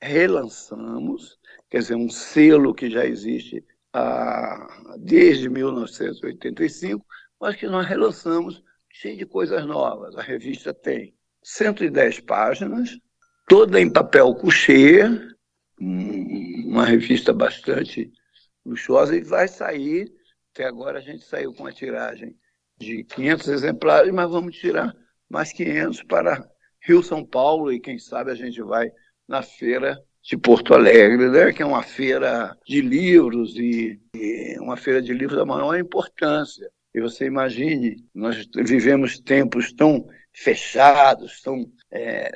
relançamos, 0.00 1.38
quer 1.70 1.78
dizer, 1.78 1.96
um 1.96 2.10
selo 2.10 2.74
que 2.74 2.90
já 2.90 3.04
existe 3.04 3.64
há, 3.92 4.96
desde 4.98 5.48
1985, 5.48 7.04
mas 7.44 7.56
que 7.56 7.66
nós 7.66 7.86
relançamos 7.86 8.62
cheio 8.88 9.18
de 9.18 9.26
coisas 9.26 9.66
novas. 9.66 10.16
A 10.16 10.22
revista 10.22 10.72
tem 10.72 11.14
110 11.42 12.20
páginas, 12.20 12.98
toda 13.46 13.78
em 13.78 13.92
papel 13.92 14.34
couché, 14.34 15.02
uma 15.78 16.86
revista 16.86 17.34
bastante 17.34 18.10
luxuosa, 18.64 19.14
e 19.14 19.20
vai 19.20 19.46
sair, 19.46 20.10
até 20.54 20.64
agora 20.64 21.00
a 21.00 21.02
gente 21.02 21.22
saiu 21.22 21.52
com 21.52 21.66
a 21.66 21.72
tiragem 21.72 22.34
de 22.78 23.04
500 23.04 23.48
exemplares, 23.48 24.10
mas 24.10 24.30
vamos 24.30 24.56
tirar 24.56 24.96
mais 25.28 25.52
500 25.52 26.02
para 26.04 26.48
Rio 26.80 27.02
São 27.02 27.22
Paulo, 27.22 27.70
e 27.70 27.78
quem 27.78 27.98
sabe 27.98 28.30
a 28.30 28.34
gente 28.34 28.62
vai 28.62 28.90
na 29.28 29.42
feira 29.42 30.02
de 30.22 30.38
Porto 30.38 30.72
Alegre, 30.72 31.28
né, 31.28 31.52
que 31.52 31.62
é 31.62 31.66
uma 31.66 31.82
feira 31.82 32.56
de 32.66 32.80
livros 32.80 33.54
e, 33.58 34.00
e 34.14 34.56
uma 34.60 34.78
feira 34.78 35.02
de 35.02 35.12
livros 35.12 35.36
da 35.36 35.44
maior 35.44 35.78
importância. 35.78 36.72
E 36.94 37.00
você 37.00 37.26
imagine, 37.26 38.04
nós 38.14 38.48
vivemos 38.54 39.18
tempos 39.18 39.72
tão 39.72 40.06
fechados, 40.32 41.40
tão 41.42 41.68
é, 41.90 42.30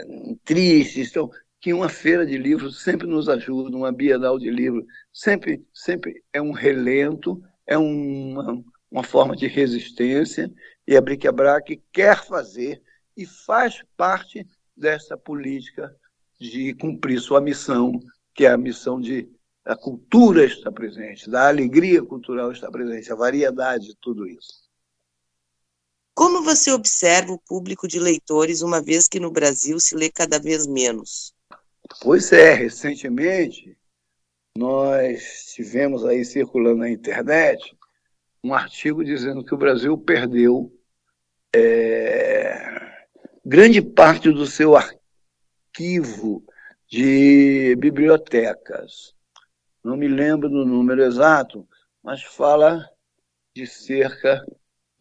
tristes, 0.44 1.12
tão, 1.12 1.30
que 1.60 1.72
uma 1.72 1.88
feira 1.88 2.26
de 2.26 2.36
livros 2.36 2.82
sempre 2.82 3.06
nos 3.06 3.28
ajuda, 3.28 3.76
uma 3.76 3.92
bienal 3.92 4.38
de 4.38 4.50
livros. 4.50 4.84
Sempre, 5.12 5.64
sempre 5.72 6.22
é 6.32 6.42
um 6.42 6.52
relento, 6.52 7.40
é 7.66 7.78
uma, 7.78 8.62
uma 8.90 9.02
forma 9.02 9.36
de 9.36 9.46
resistência, 9.46 10.50
e 10.86 10.96
a 10.96 11.00
Bric-a-Brac 11.00 11.80
quer 11.92 12.24
fazer 12.24 12.82
e 13.16 13.26
faz 13.26 13.82
parte 13.96 14.46
dessa 14.76 15.16
política 15.16 15.94
de 16.40 16.72
cumprir 16.74 17.20
sua 17.20 17.40
missão, 17.40 18.00
que 18.34 18.46
é 18.46 18.50
a 18.50 18.56
missão 18.56 19.00
de 19.00 19.28
a 19.68 19.76
cultura 19.76 20.46
estar 20.46 20.72
presente, 20.72 21.28
da 21.28 21.46
alegria 21.46 22.02
cultural 22.02 22.50
estar 22.50 22.70
presente, 22.70 23.12
a 23.12 23.14
variedade 23.14 23.88
de 23.88 23.96
tudo 23.96 24.26
isso. 24.26 24.66
Como 26.14 26.42
você 26.42 26.72
observa 26.72 27.34
o 27.34 27.38
público 27.38 27.86
de 27.86 28.00
leitores, 28.00 28.62
uma 28.62 28.80
vez 28.80 29.06
que 29.06 29.20
no 29.20 29.30
Brasil 29.30 29.78
se 29.78 29.94
lê 29.94 30.10
cada 30.10 30.38
vez 30.38 30.66
menos? 30.66 31.34
Pois 32.00 32.32
é, 32.32 32.54
recentemente 32.54 33.76
nós 34.56 35.52
tivemos 35.54 36.04
aí 36.04 36.24
circulando 36.24 36.78
na 36.78 36.90
internet 36.90 37.76
um 38.42 38.54
artigo 38.54 39.04
dizendo 39.04 39.44
que 39.44 39.54
o 39.54 39.58
Brasil 39.58 39.98
perdeu 39.98 40.72
é, 41.54 43.04
grande 43.44 43.82
parte 43.82 44.32
do 44.32 44.46
seu 44.46 44.74
arquivo 44.76 46.42
de 46.88 47.76
bibliotecas. 47.76 49.17
Não 49.88 49.96
me 49.96 50.06
lembro 50.06 50.50
do 50.50 50.66
número 50.66 51.02
exato, 51.02 51.66
mas 52.02 52.22
fala 52.22 52.86
de 53.56 53.66
cerca 53.66 54.44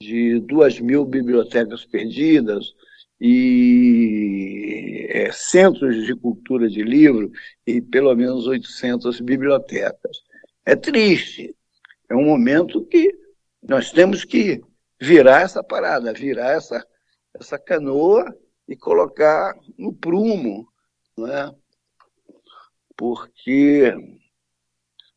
de 0.02 0.40
duas 0.40 0.80
mil 0.80 1.04
bibliotecas 1.04 1.84
perdidas 1.84 2.74
e 3.20 5.06
é, 5.10 5.30
centros 5.34 6.06
de 6.06 6.16
cultura 6.16 6.70
de 6.70 6.84
livro 6.84 7.30
e 7.66 7.82
pelo 7.82 8.16
menos 8.16 8.48
800 8.48 9.20
bibliotecas. 9.20 10.24
É 10.66 10.74
triste. 10.74 11.54
É 12.08 12.16
um 12.16 12.24
momento 12.24 12.86
que 12.86 13.14
nós 13.62 13.92
temos 13.92 14.24
que 14.24 14.62
virar 15.02 15.42
essa 15.42 15.62
parada, 15.62 16.14
virar 16.14 16.52
essa, 16.52 16.82
essa 17.38 17.60
canoa 17.60 18.34
e 18.66 18.74
colocar 18.74 19.54
no 19.78 19.92
prumo, 19.92 20.66
né? 21.18 21.54
porque 22.96 23.94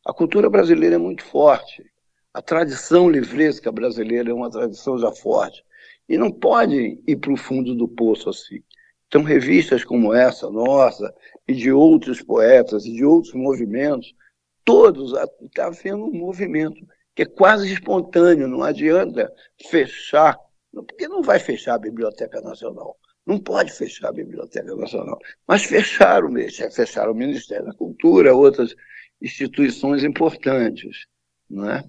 a 0.05 0.13
cultura 0.13 0.49
brasileira 0.49 0.95
é 0.95 0.97
muito 0.97 1.23
forte. 1.23 1.85
A 2.33 2.41
tradição 2.41 3.09
livresca 3.09 3.71
brasileira 3.71 4.31
é 4.31 4.33
uma 4.33 4.49
tradição 4.49 4.97
já 4.97 5.11
forte. 5.11 5.63
E 6.07 6.17
não 6.17 6.31
pode 6.31 6.99
ir 7.07 7.15
para 7.17 7.31
o 7.31 7.37
fundo 7.37 7.75
do 7.75 7.87
poço 7.87 8.29
assim. 8.29 8.63
Então, 9.07 9.23
revistas 9.23 9.83
como 9.83 10.13
essa, 10.13 10.49
nossa, 10.49 11.13
e 11.47 11.53
de 11.53 11.71
outros 11.71 12.21
poetas, 12.21 12.85
e 12.85 12.93
de 12.93 13.03
outros 13.03 13.33
movimentos, 13.33 14.15
todos, 14.63 15.13
está 15.43 15.65
havendo 15.65 16.05
um 16.05 16.13
movimento 16.13 16.79
que 17.13 17.23
é 17.23 17.25
quase 17.25 17.71
espontâneo, 17.71 18.47
não 18.47 18.63
adianta 18.63 19.31
fechar, 19.69 20.39
porque 20.73 21.07
não 21.07 21.21
vai 21.21 21.39
fechar 21.39 21.75
a 21.75 21.79
Biblioteca 21.79 22.39
Nacional. 22.41 22.97
Não 23.25 23.37
pode 23.37 23.71
fechar 23.71 24.09
a 24.09 24.13
Biblioteca 24.13 24.73
Nacional. 24.75 25.19
Mas 25.45 25.65
fecharam 25.65 26.33
fecharam 26.71 27.11
o 27.11 27.15
Ministério 27.15 27.65
da 27.65 27.73
Cultura, 27.73 28.33
outras 28.33 28.73
instituições 29.21 30.03
importantes. 30.03 31.05
Não 31.49 31.69
é? 31.69 31.83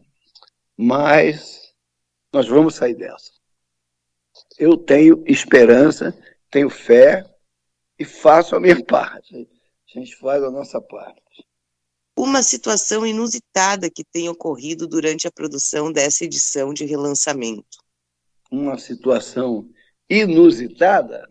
mas 0.77 1.73
nós 2.33 2.49
vamos 2.49 2.75
sair 2.75 2.95
dessa. 2.95 3.31
Eu 4.59 4.77
tenho 4.77 5.23
esperança, 5.27 6.17
tenho 6.51 6.69
fé 6.69 7.25
e 7.99 8.05
faço 8.05 8.57
a 8.57 8.61
minha 8.61 8.83
parte. 8.85 9.49
A 9.95 9.99
gente 9.99 10.17
faz 10.17 10.43
a 10.43 10.51
nossa 10.51 10.81
parte. 10.81 11.47
Uma 12.17 12.43
situação 12.43 13.07
inusitada 13.07 13.91
que 13.91 14.05
tem 14.05 14.29
ocorrido 14.29 14.87
durante 14.87 15.27
a 15.27 15.33
produção 15.33 15.93
dessa 15.93 16.25
edição 16.25 16.75
de 16.75 16.85
relançamento. 16.85 17.79
Uma 18.51 18.77
situação 18.79 19.71
inusitada? 20.09 21.31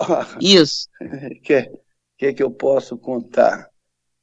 Isso. 0.40 0.88
O 1.00 1.40
que, 1.42 1.70
que, 2.16 2.32
que 2.32 2.42
eu 2.42 2.50
posso 2.50 2.96
contar? 2.96 3.70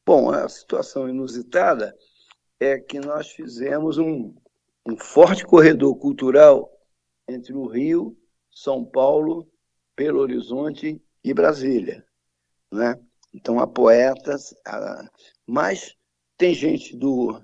Bom, 0.06 0.30
a 0.30 0.48
situação 0.48 1.10
inusitada 1.10 1.98
é 2.60 2.80
que 2.80 3.00
nós 3.00 3.32
fizemos 3.32 3.98
um, 3.98 4.36
um 4.86 4.96
forte 4.96 5.44
corredor 5.44 5.98
cultural 5.98 6.72
entre 7.28 7.54
o 7.54 7.66
Rio, 7.66 8.16
São 8.52 8.86
Paulo, 8.86 9.50
Belo 9.98 10.20
Horizonte 10.20 11.02
e 11.24 11.34
Brasília. 11.34 12.06
Né? 12.72 13.00
Então, 13.34 13.60
há 13.60 13.66
poetas, 13.66 14.54
há... 14.64 15.10
mas 15.48 15.96
tem 16.38 16.54
gente 16.54 16.96
do, 16.96 17.42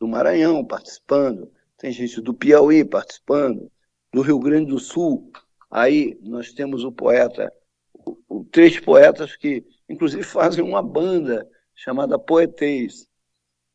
do 0.00 0.08
Maranhão 0.08 0.64
participando, 0.64 1.48
tem 1.78 1.92
gente 1.92 2.20
do 2.20 2.34
Piauí 2.34 2.84
participando, 2.84 3.70
do 4.12 4.20
Rio 4.20 4.40
Grande 4.40 4.70
do 4.72 4.80
Sul. 4.80 5.30
Aí 5.70 6.18
nós 6.22 6.52
temos 6.52 6.82
o 6.82 6.90
poeta, 6.90 7.52
o, 7.92 8.18
o, 8.28 8.44
três 8.46 8.80
poetas 8.80 9.36
que, 9.36 9.64
inclusive, 9.88 10.24
fazem 10.24 10.64
uma 10.64 10.82
banda 10.82 11.48
chamada 11.74 12.18
Poetês, 12.18 13.06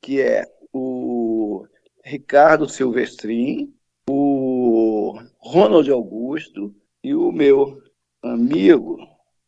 que 0.02 0.22
é 0.22 0.46
o 0.74 1.66
Ricardo 2.04 2.68
Silvestrin, 2.68 3.74
o 4.10 5.20
Ronald 5.38 5.90
Augusto 5.92 6.74
e 7.04 7.14
o 7.14 7.32
meu 7.32 7.82
amigo 8.24 8.98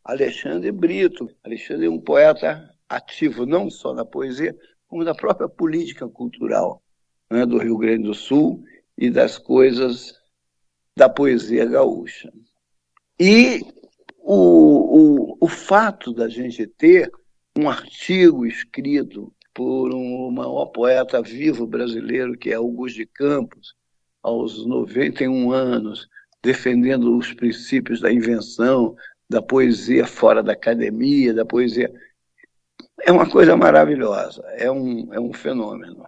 Alexandre 0.03 0.71
Brito. 0.71 1.29
Alexandre 1.43 1.85
é 1.85 1.89
um 1.89 1.99
poeta 1.99 2.69
ativo 2.87 3.45
não 3.45 3.69
só 3.69 3.93
na 3.93 4.05
poesia, 4.05 4.55
como 4.87 5.03
na 5.03 5.15
própria 5.15 5.47
política 5.47 6.07
cultural 6.07 6.81
né, 7.29 7.45
do 7.45 7.57
Rio 7.57 7.77
Grande 7.77 8.03
do 8.03 8.13
Sul 8.13 8.63
e 8.97 9.09
das 9.09 9.37
coisas 9.37 10.13
da 10.95 11.07
poesia 11.09 11.65
gaúcha. 11.65 12.31
E 13.19 13.61
o, 14.17 15.35
o, 15.35 15.37
o 15.39 15.47
fato 15.47 16.13
da 16.13 16.27
gente 16.27 16.67
ter 16.67 17.09
um 17.61 17.69
artigo 17.69 18.45
escrito 18.45 19.31
por 19.53 19.93
um 19.93 20.31
maior 20.31 20.65
poeta 20.67 21.21
vivo 21.21 21.67
brasileiro, 21.67 22.35
que 22.35 22.49
é 22.49 22.55
Augusto 22.55 22.97
de 22.97 23.05
Campos, 23.05 23.75
aos 24.23 24.65
91 24.65 25.51
anos, 25.51 26.07
defendendo 26.41 27.15
os 27.15 27.33
princípios 27.33 28.01
da 28.01 28.11
invenção, 28.11 28.95
da 29.29 29.41
poesia 29.41 30.07
fora 30.07 30.41
da 30.41 30.53
academia, 30.53 31.33
da 31.33 31.45
poesia. 31.45 31.91
É 33.03 33.11
uma 33.11 33.29
coisa 33.29 33.55
maravilhosa, 33.55 34.41
é 34.57 34.71
um, 34.71 35.13
é 35.13 35.19
um 35.19 35.31
fenômeno. 35.31 36.05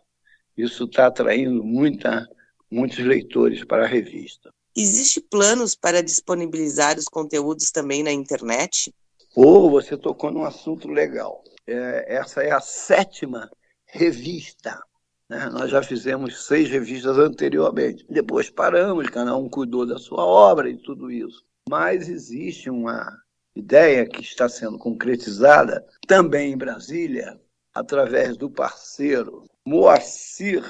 Isso 0.58 0.86
está 0.86 1.08
atraindo 1.08 1.64
muita, 1.64 2.28
muitos 2.70 2.98
leitores 3.00 3.64
para 3.64 3.84
a 3.84 3.88
revista. 3.88 4.52
Existe 4.76 5.22
planos 5.22 5.76
para 5.76 6.02
disponibilizar 6.02 6.98
os 6.98 7.06
conteúdos 7.06 7.70
também 7.70 8.02
na 8.02 8.12
internet? 8.12 8.92
Ou 9.36 9.70
você 9.70 9.98
tocou 9.98 10.32
num 10.32 10.44
assunto 10.44 10.88
legal. 10.88 11.44
É, 11.66 12.16
essa 12.16 12.44
é 12.44 12.52
a 12.52 12.60
sétima 12.60 13.50
revista. 13.86 14.82
Né? 15.30 15.50
Nós 15.50 15.72
já 15.72 15.82
fizemos 15.82 16.46
seis 16.46 16.70
revistas 16.70 17.18
anteriormente. 17.18 18.06
Depois 18.10 18.50
paramos, 18.50 19.10
cada 19.10 19.36
um 19.36 19.50
cuidou 19.50 19.86
da 19.86 19.98
sua 19.98 20.26
obra 20.26 20.70
e 20.70 20.78
tudo 20.78 21.10
isso. 21.10 21.44
Mas 21.70 22.10
existe 22.10 22.70
uma 22.70 23.08
ideia 23.56 24.06
que 24.06 24.22
está 24.22 24.50
sendo 24.50 24.78
concretizada 24.78 25.86
também 26.08 26.52
em 26.52 26.58
Brasília, 26.58 27.40
através 27.74 28.38
do 28.38 28.50
parceiro 28.50 29.46
Moacir 29.66 30.64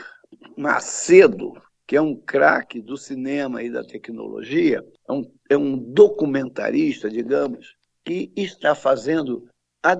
Macedo, 0.55 1.53
que 1.85 1.95
é 1.95 2.01
um 2.01 2.15
craque 2.15 2.81
do 2.81 2.97
cinema 2.97 3.61
e 3.61 3.69
da 3.69 3.83
tecnologia, 3.83 4.85
é 5.07 5.11
um, 5.11 5.31
é 5.49 5.57
um 5.57 5.77
documentarista, 5.77 7.09
digamos, 7.09 7.75
que 8.03 8.31
está 8.35 8.75
fazendo 8.75 9.47
a 9.81 9.95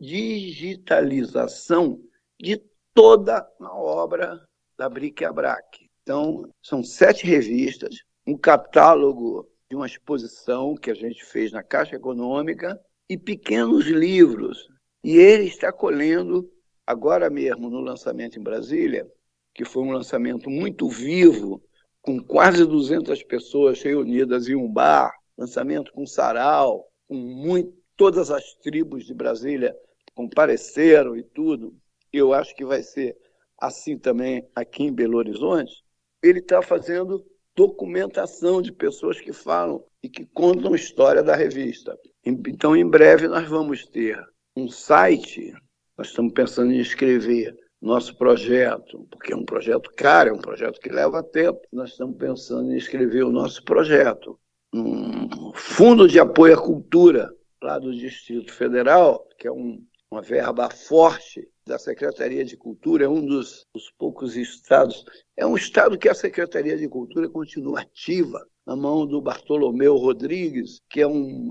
digitalização 0.00 2.00
de 2.40 2.60
toda 2.94 3.46
a 3.60 3.74
obra 3.74 4.40
da 4.76 4.88
Bric-a-Brac. 4.88 5.88
Então, 6.02 6.48
são 6.62 6.82
sete 6.82 7.26
revistas, 7.26 7.96
um 8.26 8.36
catálogo 8.36 9.48
de 9.68 9.76
uma 9.76 9.86
exposição 9.86 10.74
que 10.74 10.90
a 10.90 10.94
gente 10.94 11.24
fez 11.24 11.52
na 11.52 11.62
Caixa 11.62 11.96
Econômica 11.96 12.80
e 13.08 13.16
pequenos 13.16 13.86
livros. 13.86 14.68
E 15.04 15.16
ele 15.16 15.44
está 15.44 15.72
colhendo, 15.72 16.50
agora 16.86 17.30
mesmo 17.30 17.70
no 17.70 17.80
lançamento 17.80 18.38
em 18.38 18.42
Brasília, 18.42 19.06
que 19.54 19.64
foi 19.64 19.82
um 19.82 19.92
lançamento 19.92 20.50
muito 20.50 20.88
vivo, 20.88 21.62
com 22.02 22.22
quase 22.22 22.64
200 22.64 23.22
pessoas 23.24 23.82
reunidas 23.82 24.48
em 24.48 24.54
um 24.54 24.70
bar, 24.70 25.12
lançamento 25.36 25.92
com 25.92 26.06
sarau, 26.06 26.89
muito, 27.10 27.72
todas 27.96 28.30
as 28.30 28.54
tribos 28.54 29.04
de 29.04 29.14
Brasília 29.14 29.76
compareceram 30.14 31.16
e 31.16 31.22
tudo. 31.22 31.76
Eu 32.12 32.32
acho 32.32 32.54
que 32.54 32.64
vai 32.64 32.82
ser 32.82 33.16
assim 33.58 33.98
também 33.98 34.48
aqui 34.54 34.84
em 34.84 34.92
Belo 34.92 35.18
Horizonte. 35.18 35.84
Ele 36.22 36.38
está 36.38 36.62
fazendo 36.62 37.24
documentação 37.54 38.62
de 38.62 38.72
pessoas 38.72 39.20
que 39.20 39.32
falam 39.32 39.84
e 40.02 40.08
que 40.08 40.24
contam 40.24 40.74
história 40.74 41.22
da 41.22 41.36
revista. 41.36 41.98
Então, 42.24 42.74
em 42.74 42.88
breve, 42.88 43.28
nós 43.28 43.46
vamos 43.48 43.86
ter 43.86 44.18
um 44.56 44.68
site. 44.68 45.52
Nós 45.96 46.08
estamos 46.08 46.32
pensando 46.32 46.72
em 46.72 46.80
escrever 46.80 47.54
nosso 47.80 48.16
projeto, 48.16 49.06
porque 49.10 49.34
é 49.34 49.36
um 49.36 49.44
projeto 49.44 49.90
caro, 49.94 50.30
é 50.30 50.32
um 50.32 50.40
projeto 50.40 50.80
que 50.80 50.88
leva 50.88 51.22
tempo. 51.22 51.60
Nós 51.70 51.90
estamos 51.90 52.16
pensando 52.16 52.72
em 52.72 52.76
escrever 52.76 53.24
o 53.24 53.32
nosso 53.32 53.62
projeto. 53.62 54.39
Um 54.72 55.52
fundo 55.54 56.06
de 56.06 56.20
apoio 56.20 56.54
à 56.54 56.62
cultura 56.62 57.34
lá 57.62 57.78
do 57.78 57.92
Distrito 57.94 58.52
Federal, 58.52 59.26
que 59.38 59.48
é 59.48 59.52
um, 59.52 59.84
uma 60.10 60.22
verba 60.22 60.70
forte 60.70 61.48
da 61.66 61.78
Secretaria 61.78 62.44
de 62.44 62.56
Cultura, 62.56 63.04
é 63.04 63.08
um 63.08 63.24
dos, 63.24 63.66
dos 63.74 63.90
poucos 63.98 64.36
estados. 64.36 65.04
É 65.36 65.46
um 65.46 65.56
estado 65.56 65.98
que 65.98 66.08
a 66.08 66.14
Secretaria 66.14 66.76
de 66.76 66.88
Cultura 66.88 67.28
continua 67.28 67.80
ativa, 67.80 68.44
na 68.66 68.76
mão 68.76 69.06
do 69.06 69.20
Bartolomeu 69.20 69.96
Rodrigues, 69.96 70.80
que 70.88 71.00
é 71.00 71.06
um 71.06 71.50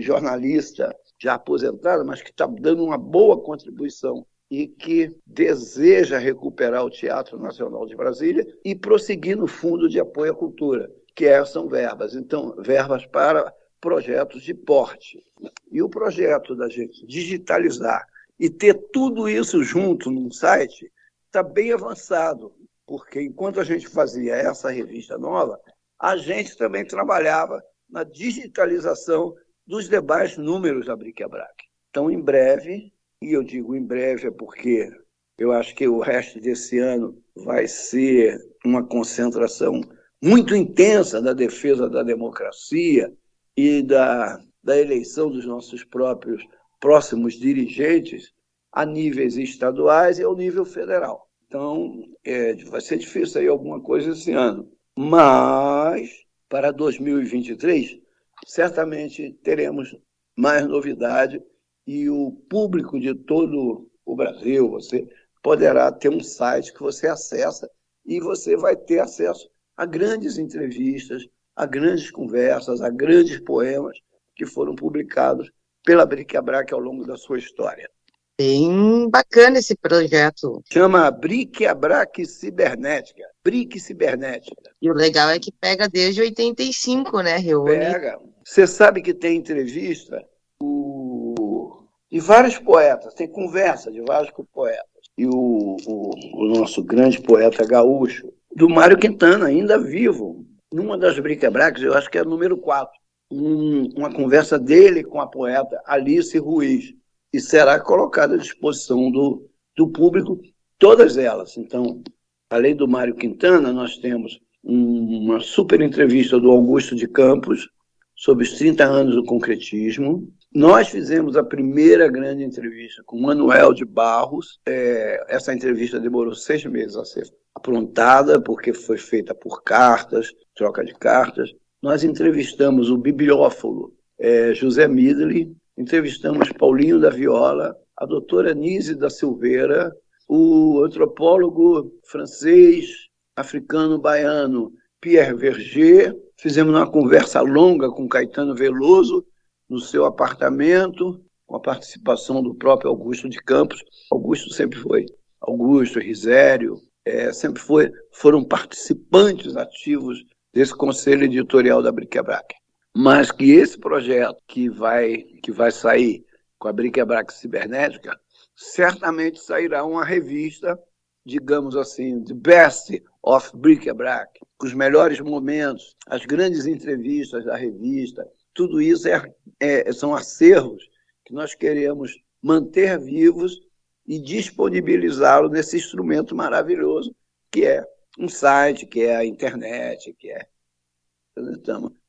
jornalista 0.00 0.94
já 1.20 1.34
aposentado, 1.34 2.04
mas 2.04 2.22
que 2.22 2.30
está 2.30 2.46
dando 2.46 2.84
uma 2.84 2.96
boa 2.96 3.40
contribuição 3.40 4.26
e 4.50 4.66
que 4.66 5.14
deseja 5.26 6.18
recuperar 6.18 6.84
o 6.84 6.90
Teatro 6.90 7.38
Nacional 7.38 7.86
de 7.86 7.96
Brasília 7.96 8.46
e 8.64 8.74
prosseguir 8.74 9.36
no 9.36 9.46
Fundo 9.46 9.88
de 9.88 9.98
Apoio 9.98 10.32
à 10.32 10.34
Cultura, 10.34 10.90
que 11.14 11.26
é, 11.26 11.44
são 11.44 11.68
verbas. 11.68 12.14
Então, 12.14 12.54
verbas 12.58 13.06
para 13.06 13.54
projetos 13.80 14.42
de 14.42 14.54
porte. 14.54 15.22
E 15.70 15.82
o 15.82 15.88
projeto 15.88 16.56
da 16.56 16.68
gente 16.68 17.06
digitalizar 17.06 18.06
e 18.38 18.50
ter 18.50 18.74
tudo 18.92 19.28
isso 19.28 19.62
junto 19.62 20.10
num 20.10 20.30
site 20.30 20.90
está 21.26 21.42
bem 21.42 21.72
avançado, 21.72 22.52
porque 22.86 23.20
enquanto 23.20 23.60
a 23.60 23.64
gente 23.64 23.86
fazia 23.86 24.34
essa 24.34 24.70
revista 24.70 25.18
nova, 25.18 25.60
a 25.98 26.16
gente 26.16 26.56
também 26.56 26.84
trabalhava 26.84 27.62
na 27.88 28.04
digitalização 28.04 29.34
dos 29.66 29.88
demais 29.88 30.36
números 30.36 30.86
da 30.86 30.96
Bric-a-Brac. 30.96 31.64
Então, 31.90 32.10
em 32.10 32.20
breve, 32.20 32.92
e 33.22 33.32
eu 33.32 33.42
digo 33.42 33.74
em 33.74 33.82
breve 33.82 34.28
é 34.28 34.30
porque 34.30 34.90
eu 35.38 35.52
acho 35.52 35.74
que 35.74 35.86
o 35.86 36.00
resto 36.00 36.40
desse 36.40 36.78
ano 36.78 37.22
vai 37.34 37.66
ser 37.66 38.38
uma 38.64 38.84
concentração 38.84 39.80
muito 40.24 40.56
intensa 40.56 41.20
da 41.20 41.34
defesa 41.34 41.86
da 41.86 42.02
democracia 42.02 43.12
e 43.54 43.82
da, 43.82 44.40
da 44.62 44.80
eleição 44.80 45.30
dos 45.30 45.44
nossos 45.44 45.84
próprios 45.84 46.42
próximos 46.80 47.34
dirigentes 47.34 48.32
a 48.72 48.86
níveis 48.86 49.36
estaduais 49.36 50.18
e 50.18 50.22
ao 50.22 50.34
nível 50.34 50.64
federal. 50.64 51.28
Então, 51.46 52.02
é, 52.24 52.54
vai 52.64 52.80
ser 52.80 52.96
difícil 52.96 53.42
aí 53.42 53.48
alguma 53.48 53.82
coisa 53.82 54.12
esse 54.12 54.32
ano. 54.32 54.66
Mas, 54.96 56.24
para 56.48 56.70
2023, 56.70 57.98
certamente 58.46 59.30
teremos 59.42 59.94
mais 60.34 60.66
novidade 60.66 61.38
e 61.86 62.08
o 62.08 62.32
público 62.48 62.98
de 62.98 63.14
todo 63.14 63.90
o 64.06 64.16
Brasil, 64.16 64.70
você 64.70 65.06
poderá 65.42 65.92
ter 65.92 66.08
um 66.08 66.20
site 66.20 66.72
que 66.72 66.80
você 66.80 67.08
acessa 67.08 67.70
e 68.06 68.18
você 68.20 68.56
vai 68.56 68.74
ter 68.74 69.00
acesso 69.00 69.52
a 69.76 69.86
grandes 69.86 70.38
entrevistas, 70.38 71.26
a 71.56 71.66
grandes 71.66 72.10
conversas, 72.10 72.80
a 72.80 72.90
grandes 72.90 73.40
poemas 73.40 73.98
que 74.34 74.46
foram 74.46 74.74
publicados 74.74 75.50
pela 75.84 76.06
Bric-a-Brac 76.06 76.72
ao 76.72 76.80
longo 76.80 77.06
da 77.06 77.16
sua 77.16 77.38
história. 77.38 77.88
Bem 78.36 79.08
bacana 79.08 79.60
esse 79.60 79.76
projeto. 79.76 80.60
Chama 80.72 81.08
Brique 81.08 81.66
Abraque 81.66 82.26
Cibernética. 82.26 83.22
Brique 83.44 83.78
Cibernética. 83.78 84.72
E 84.82 84.90
o 84.90 84.94
legal 84.94 85.30
é 85.30 85.38
que 85.38 85.52
pega 85.52 85.88
desde 85.88 86.20
85, 86.20 87.20
né, 87.20 87.36
Reúne? 87.36 87.78
Pega. 87.78 88.18
Você 88.44 88.66
sabe 88.66 89.02
que 89.02 89.14
tem 89.14 89.36
entrevista 89.36 90.20
o... 90.60 91.84
de 92.10 92.18
vários 92.18 92.58
poetas, 92.58 93.14
tem 93.14 93.28
conversa 93.28 93.92
de 93.92 94.00
vários 94.00 94.32
poetas. 94.52 94.84
E 95.16 95.26
o, 95.26 95.76
o, 95.86 96.10
o 96.34 96.44
nosso 96.58 96.82
grande 96.82 97.22
poeta 97.22 97.64
gaúcho, 97.64 98.32
do 98.54 98.68
Mário 98.68 98.98
Quintana, 98.98 99.46
ainda 99.46 99.78
vivo, 99.78 100.46
numa 100.72 100.96
das 100.96 101.18
briquebraques, 101.18 101.82
eu 101.82 101.94
acho 101.94 102.10
que 102.10 102.18
é 102.18 102.20
a 102.20 102.24
número 102.24 102.56
4, 102.56 102.92
um, 103.30 103.88
uma 103.96 104.12
conversa 104.12 104.58
dele 104.58 105.02
com 105.02 105.20
a 105.20 105.26
poeta 105.26 105.80
Alice 105.86 106.36
Ruiz 106.38 106.94
e 107.32 107.40
será 107.40 107.80
colocada 107.80 108.34
à 108.34 108.38
disposição 108.38 109.10
do, 109.10 109.48
do 109.76 109.88
público, 109.88 110.40
todas 110.78 111.16
elas. 111.16 111.56
Então, 111.56 112.02
além 112.48 112.76
do 112.76 112.86
Mário 112.86 113.16
Quintana, 113.16 113.72
nós 113.72 113.98
temos 113.98 114.40
uma 114.62 115.40
super 115.40 115.80
entrevista 115.80 116.38
do 116.38 116.50
Augusto 116.50 116.94
de 116.94 117.08
Campos 117.08 117.68
sobre 118.14 118.44
os 118.44 118.52
30 118.52 118.84
anos 118.84 119.14
do 119.16 119.24
concretismo. 119.24 120.32
Nós 120.54 120.88
fizemos 120.88 121.36
a 121.36 121.42
primeira 121.42 122.06
grande 122.06 122.44
entrevista 122.44 123.02
com 123.04 123.20
Manuel 123.20 123.74
de 123.74 123.84
Barros. 123.84 124.60
É, 124.64 125.26
essa 125.28 125.52
entrevista 125.52 125.98
demorou 125.98 126.32
seis 126.32 126.64
meses 126.64 126.94
a 126.94 127.04
ser 127.04 127.28
aprontada, 127.52 128.40
porque 128.40 128.72
foi 128.72 128.96
feita 128.96 129.34
por 129.34 129.64
cartas, 129.64 130.32
troca 130.54 130.84
de 130.84 130.94
cartas. 130.94 131.52
Nós 131.82 132.04
entrevistamos 132.04 132.88
o 132.88 132.96
bibliófilo 132.96 133.92
é, 134.16 134.54
José 134.54 134.86
Midley, 134.86 135.52
entrevistamos 135.76 136.52
Paulinho 136.52 137.00
da 137.00 137.10
Viola, 137.10 137.76
a 137.96 138.06
doutora 138.06 138.54
Nise 138.54 138.94
da 138.94 139.10
Silveira, 139.10 139.92
o 140.28 140.84
antropólogo 140.84 141.92
francês, 142.04 143.08
africano-baiano 143.34 144.72
Pierre 145.00 145.34
Verger. 145.34 146.16
Fizemos 146.36 146.72
uma 146.72 146.88
conversa 146.88 147.40
longa 147.40 147.90
com 147.90 148.08
Caetano 148.08 148.54
Veloso 148.54 149.26
no 149.74 149.80
seu 149.80 150.04
apartamento, 150.04 151.22
com 151.46 151.56
a 151.56 151.60
participação 151.60 152.42
do 152.42 152.54
próprio 152.54 152.90
Augusto 152.90 153.28
de 153.28 153.38
Campos. 153.38 153.82
Augusto 154.10 154.52
sempre 154.52 154.78
foi, 154.78 155.06
Augusto, 155.40 156.00
Risério, 156.00 156.80
é, 157.04 157.32
sempre 157.32 157.60
foi, 157.60 157.92
foram 158.10 158.42
participantes 158.42 159.56
ativos 159.56 160.24
desse 160.52 160.74
conselho 160.74 161.24
editorial 161.24 161.82
da 161.82 161.92
Briquebrac 161.92 162.54
mas 162.96 163.32
que 163.32 163.50
esse 163.50 163.76
projeto 163.76 164.36
que 164.46 164.68
vai, 164.68 165.18
que 165.42 165.50
vai 165.50 165.72
sair 165.72 166.24
com 166.58 166.68
a 166.68 166.72
Briquebrac 166.72 167.32
Cibernética, 167.32 168.18
certamente 168.54 169.40
sairá 169.40 169.84
uma 169.84 170.04
revista, 170.04 170.78
digamos 171.26 171.76
assim, 171.76 172.22
The 172.22 172.34
Best 172.34 173.02
of 173.20 173.50
Briquebrac, 173.56 174.38
com 174.56 174.66
os 174.66 174.72
melhores 174.72 175.18
momentos, 175.20 175.96
as 176.06 176.24
grandes 176.24 176.66
entrevistas 176.66 177.44
da 177.44 177.56
revista, 177.56 178.24
tudo 178.54 178.80
isso 178.80 179.08
é, 179.08 179.34
é, 179.60 179.92
são 179.92 180.14
acervos 180.14 180.88
que 181.24 181.34
nós 181.34 181.54
queremos 181.54 182.12
manter 182.40 182.98
vivos 182.98 183.60
e 184.06 184.18
disponibilizá-lo 184.18 185.48
nesse 185.48 185.76
instrumento 185.76 186.34
maravilhoso 186.34 187.14
que 187.50 187.64
é 187.64 187.84
um 188.18 188.28
site, 188.28 188.86
que 188.86 189.02
é 189.02 189.16
a 189.16 189.24
internet, 189.24 190.12
que 190.14 190.30
é. 190.30 190.46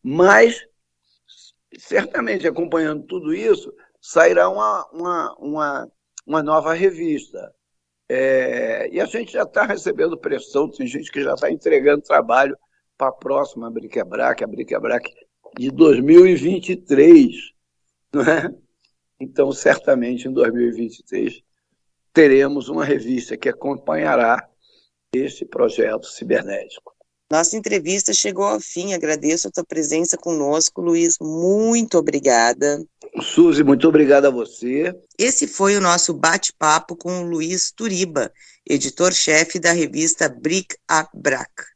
Mas 0.02 0.66
certamente 1.78 2.48
acompanhando 2.48 3.04
tudo 3.04 3.34
isso, 3.34 3.74
sairá 4.02 4.50
uma, 4.50 4.86
uma, 4.92 5.36
uma, 5.38 5.92
uma 6.26 6.44
nova 6.44 6.74
revista. 6.74 7.54
É, 8.08 8.88
e 8.92 9.00
a 9.00 9.06
gente 9.06 9.34
já 9.34 9.44
está 9.44 9.66
recebendo 9.66 10.18
pressão, 10.18 10.70
tem 10.70 10.86
gente 10.86 11.12
que 11.12 11.24
já 11.24 11.34
está 11.34 11.52
entregando 11.52 12.04
trabalho 12.04 12.58
para 12.98 13.08
a 13.08 13.12
próxima 13.12 13.70
Briquebrac, 13.70 14.44
a 14.44 14.48
Briquebrac 14.48 15.12
de 15.58 15.72
2023. 15.72 17.36
Não 18.14 18.22
é? 18.22 18.50
Então, 19.20 19.52
certamente, 19.52 20.28
em 20.28 20.32
2023, 20.32 21.42
teremos 22.14 22.70
uma 22.70 22.84
revista 22.84 23.38
que 23.38 23.50
acompanhará 23.50 24.48
este 25.14 25.46
projeto 25.46 26.06
cibernético. 26.06 26.94
Nossa 27.32 27.58
entrevista 27.58 28.14
chegou 28.14 28.46
ao 28.46 28.60
fim. 28.60 28.94
Agradeço 28.94 29.48
a 29.48 29.52
tua 29.52 29.64
presença 29.64 30.18
conosco, 30.18 30.82
Luiz. 30.82 31.18
Muito 31.20 31.98
obrigada. 31.98 32.84
Suzy, 33.22 33.64
muito 33.64 33.88
obrigada 33.88 34.28
a 34.28 34.32
você. 34.32 34.94
Esse 35.18 35.48
foi 35.48 35.76
o 35.76 35.82
nosso 35.82 36.14
bate-papo 36.14 36.96
com 36.96 37.22
o 37.22 37.24
Luiz 37.24 37.72
Turiba, 37.72 38.32
editor-chefe 38.70 39.60
da 39.60 39.72
revista 39.72 40.30
Bric 40.30 40.76
a 40.88 41.10
Brac. 41.14 41.75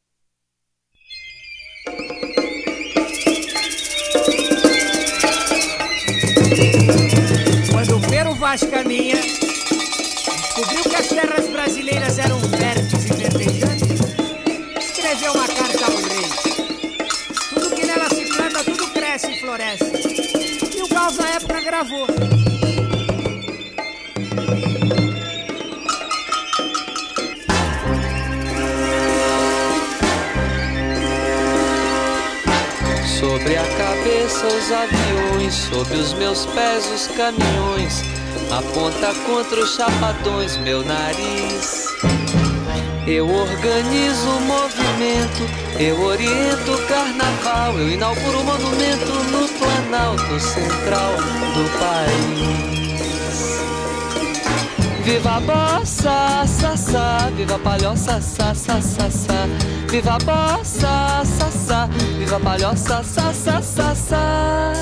Quando 7.71 7.97
o 7.97 8.09
Pero 8.09 8.33
Vaz 8.35 8.63
caminha, 8.63 9.15
descobriu 9.15 10.83
que 10.83 10.95
as 10.95 11.07
terras 11.07 11.47
brasileiras 11.47 12.17
eram 12.17 12.39
férteis 12.39 13.05
e 13.05 13.13
verdejantes 13.13 13.99
escreveu 15.09 15.33
uma 15.33 15.47
carta 15.47 15.85
ao 15.85 15.97
rei. 15.97 16.29
Tudo 17.49 17.75
que 17.75 17.85
nela 17.85 18.09
se 18.09 18.25
planta, 18.25 18.63
tudo 18.63 18.87
cresce 18.91 19.31
e 19.31 19.39
floresce. 19.39 19.91
E 20.77 20.81
o 20.81 20.87
Gauss 20.87 21.17
na 21.17 21.29
época 21.29 21.61
gravou. 21.61 22.38
Cabeça 34.09 34.47
os 34.47 34.71
aviões, 34.71 35.53
sob 35.53 35.95
os 35.95 36.13
meus 36.13 36.45
pés 36.47 36.89
os 36.91 37.07
caminhões, 37.15 38.01
aponta 38.51 39.13
contra 39.25 39.61
os 39.61 39.75
chapadões 39.75 40.57
meu 40.57 40.83
nariz. 40.83 41.85
Eu 43.05 43.29
organizo 43.29 44.29
o 44.29 44.41
movimento, 44.41 45.43
eu 45.79 46.01
oriento 46.01 46.71
o 46.71 46.87
carnaval, 46.87 47.77
eu 47.77 47.89
inauguro 47.89 48.39
o 48.39 48.43
monumento 48.43 49.13
no 49.31 49.47
Planalto 49.59 50.39
Central 50.39 51.15
do 51.53 51.79
país. 51.79 52.78
Viva 55.03 55.37
a 55.37 55.39
bossa, 55.39 56.45
sa, 56.45 57.29
viva 57.35 57.55
a 57.55 57.59
palhoça, 57.59 58.21
sa, 58.21 58.53
sa. 58.53 58.79
Viva 59.89 60.15
a 60.15 60.17
bossa, 60.19 61.23
sa, 61.25 61.87
viva 62.17 62.35
a 62.35 62.39
palhoça, 62.39 63.03
sa, 63.03 63.33
sa. 63.33 64.73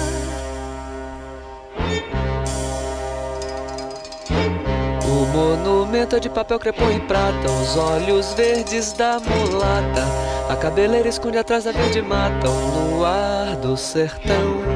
O 5.05 5.25
monumento 5.33 6.15
é 6.15 6.19
de 6.19 6.29
papel 6.29 6.59
crepom 6.59 6.91
e 6.91 6.99
prata, 6.99 7.49
os 7.61 7.77
olhos 7.77 8.33
verdes 8.33 8.93
da 8.93 9.19
mulata. 9.19 10.03
A 10.49 10.55
cabeleira 10.55 11.07
esconde 11.07 11.37
atrás 11.37 11.63
da 11.63 11.71
verde 11.71 12.01
mata, 12.01 12.49
o 12.49 12.95
luar 12.95 13.55
do 13.57 13.77
sertão. 13.77 14.66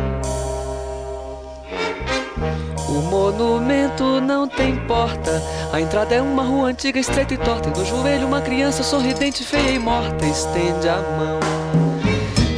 O 2.91 3.01
monumento 3.04 4.19
não 4.19 4.45
tem 4.45 4.75
porta, 4.86 5.41
a 5.71 5.80
entrada 5.80 6.13
é 6.13 6.21
uma 6.21 6.43
rua 6.43 6.67
antiga, 6.67 6.99
estreita 6.99 7.34
e 7.34 7.38
torta. 7.38 7.69
E 7.69 7.71
no 7.71 7.86
joelho 7.86 8.27
uma 8.27 8.41
criança 8.41 8.84
sorridente, 8.84 9.45
feia 9.45 9.71
e 9.71 9.80
morta, 9.80 10.25
estende 10.25 10.89
a 10.89 10.97
mão. 10.97 11.39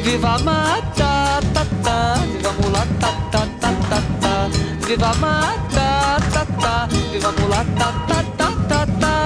Viva 0.01 0.29
a 0.29 0.39
mata, 0.39 1.39
ta, 1.53 1.65
ta, 1.83 2.15
viva 2.31 2.49
a 2.49 2.53
mulata, 2.53 3.07
ta, 3.31 3.47
ta, 3.61 3.73
ta, 3.89 4.01
ta. 4.19 4.49
Viva 4.87 5.07
a 5.07 5.15
mata, 5.15 6.17
ta, 6.33 6.45
ta, 6.59 6.87
viva 7.11 7.29
a 7.29 7.31
mulata, 7.31 7.93
ta, 8.07 8.23
ta, 8.35 8.51
ta, 8.67 8.87
ta. 8.99 9.17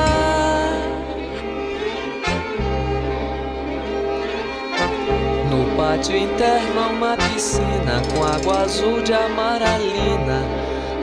No 5.50 5.76
pátio 5.78 6.18
interno 6.18 6.82
há 6.82 6.88
uma 6.90 7.16
piscina 7.16 8.02
com 8.14 8.26
água 8.26 8.64
azul 8.64 9.02
de 9.02 9.14
amaralina. 9.14 10.67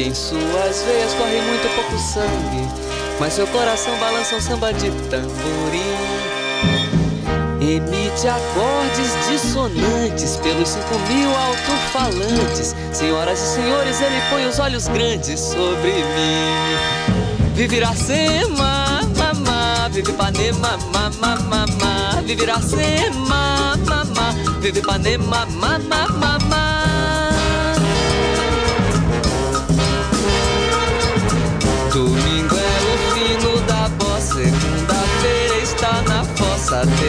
No 0.00 0.06
pulso 0.06 0.08
esquerdo, 0.08 0.08
bang, 0.08 0.08
bang, 0.08 0.08
e 0.08 0.08
em 0.08 0.14
suas 0.14 0.82
veias 0.82 1.14
corre 1.14 1.40
muito 1.42 1.68
pouco 1.74 1.98
sangue, 1.98 2.68
mas 3.18 3.32
seu 3.34 3.46
coração 3.48 3.96
balança 3.98 4.36
um 4.36 4.40
samba 4.40 4.72
de 4.72 4.90
tamborim. 5.08 5.80
Emite 7.60 8.26
acordes 8.26 9.14
dissonantes 9.28 10.36
pelos 10.36 10.68
cinco 10.70 10.98
mil 11.12 11.28
alto-falantes. 11.36 12.74
Senhoras 12.92 13.38
e 13.38 13.54
senhores, 13.54 14.00
ele 14.00 14.20
põe 14.30 14.46
os 14.46 14.58
olhos 14.58 14.88
grandes 14.88 15.38
sobre 15.38 15.92
mim. 15.92 17.54
Vive 17.54 17.76
Iracema, 17.76 19.00
mamá, 19.16 19.88
vive 19.90 20.10
Ipanema, 20.10 20.78
mamá, 20.92 21.36
mamá. 21.36 22.22
Vive 22.24 22.42
Iracema, 22.42 23.76
mamá, 23.86 24.34
vive 24.60 24.80
Ipanema, 24.80 25.46
mamá, 25.46 26.08
mamá. 26.08 26.49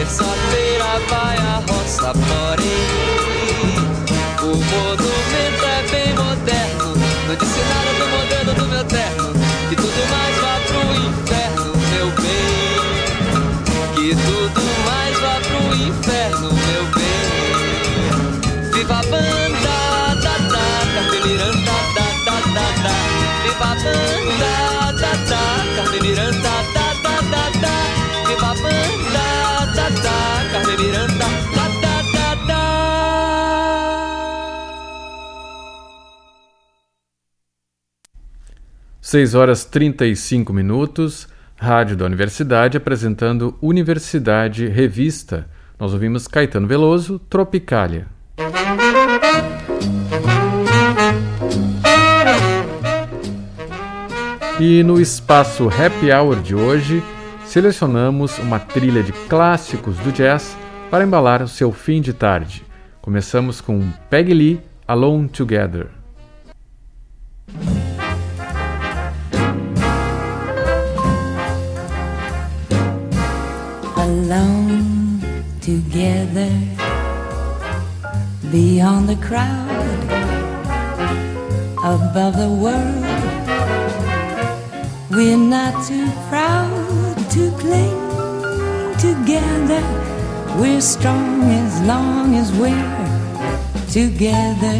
it's 0.02 0.20
all 0.20 0.41
6 39.12 39.34
horas 39.34 39.66
35 39.66 40.54
minutos, 40.54 41.28
Rádio 41.54 41.98
da 41.98 42.06
Universidade 42.06 42.78
apresentando 42.78 43.58
Universidade 43.60 44.66
Revista. 44.68 45.50
Nós 45.78 45.92
ouvimos 45.92 46.26
Caetano 46.26 46.66
Veloso, 46.66 47.18
Tropicália. 47.18 48.06
E 54.58 54.82
no 54.82 54.98
espaço 54.98 55.68
Happy 55.68 56.10
Hour 56.10 56.40
de 56.40 56.54
hoje, 56.54 57.02
selecionamos 57.44 58.38
uma 58.38 58.58
trilha 58.58 59.02
de 59.02 59.12
clássicos 59.12 59.98
do 59.98 60.10
jazz 60.10 60.56
para 60.90 61.04
embalar 61.04 61.42
o 61.42 61.48
seu 61.48 61.70
fim 61.70 62.00
de 62.00 62.14
tarde. 62.14 62.64
Começamos 63.02 63.60
com 63.60 63.86
Peggy 64.08 64.32
Lee, 64.32 64.60
Alone 64.88 65.28
Together. 65.28 65.88
Alone 74.12 75.20
together. 75.60 76.52
Beyond 78.50 79.08
the 79.08 79.18
crowd 79.28 80.00
above 81.94 82.34
the 82.44 82.52
world. 82.64 83.04
We're 85.16 85.44
not 85.56 85.72
too 85.88 86.08
proud 86.28 87.16
to 87.34 87.42
cling 87.62 88.00
together. 89.08 89.82
We're 90.60 90.86
strong 90.94 91.42
as 91.62 91.72
long 91.92 92.34
as 92.42 92.48
we're 92.60 92.96
together. 93.98 94.78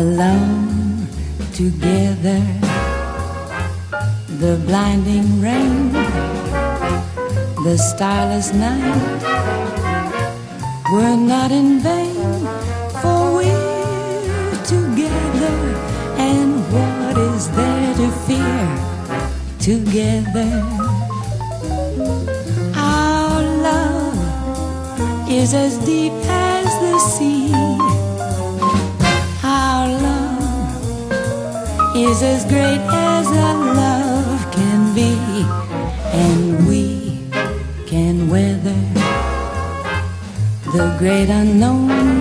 Alone 0.00 1.06
together. 1.60 2.40
The 4.42 4.54
blinding 4.66 5.28
rain 5.40 6.43
the 7.64 7.76
starless 7.78 8.52
night 8.52 9.22
were 10.92 11.16
not 11.16 11.50
in 11.50 11.80
vain, 11.80 12.46
for 13.00 13.36
we're 13.36 14.54
together, 14.64 15.56
and 16.18 16.60
what 16.70 17.16
is 17.16 17.48
there 17.56 17.94
to 17.94 18.10
fear 18.26 18.68
together? 19.58 20.62
Our 22.76 23.42
love 23.68 25.30
is 25.30 25.54
as 25.54 25.78
deep 25.86 26.12
as 26.28 26.66
the 26.84 26.98
sea. 26.98 27.50
Our 29.42 29.88
love 29.88 31.96
is 31.96 32.22
as 32.22 32.44
great 32.44 32.82
as 32.92 33.30
a 33.30 33.73
the 40.74 40.96
great 40.98 41.30
unknown 41.30 42.13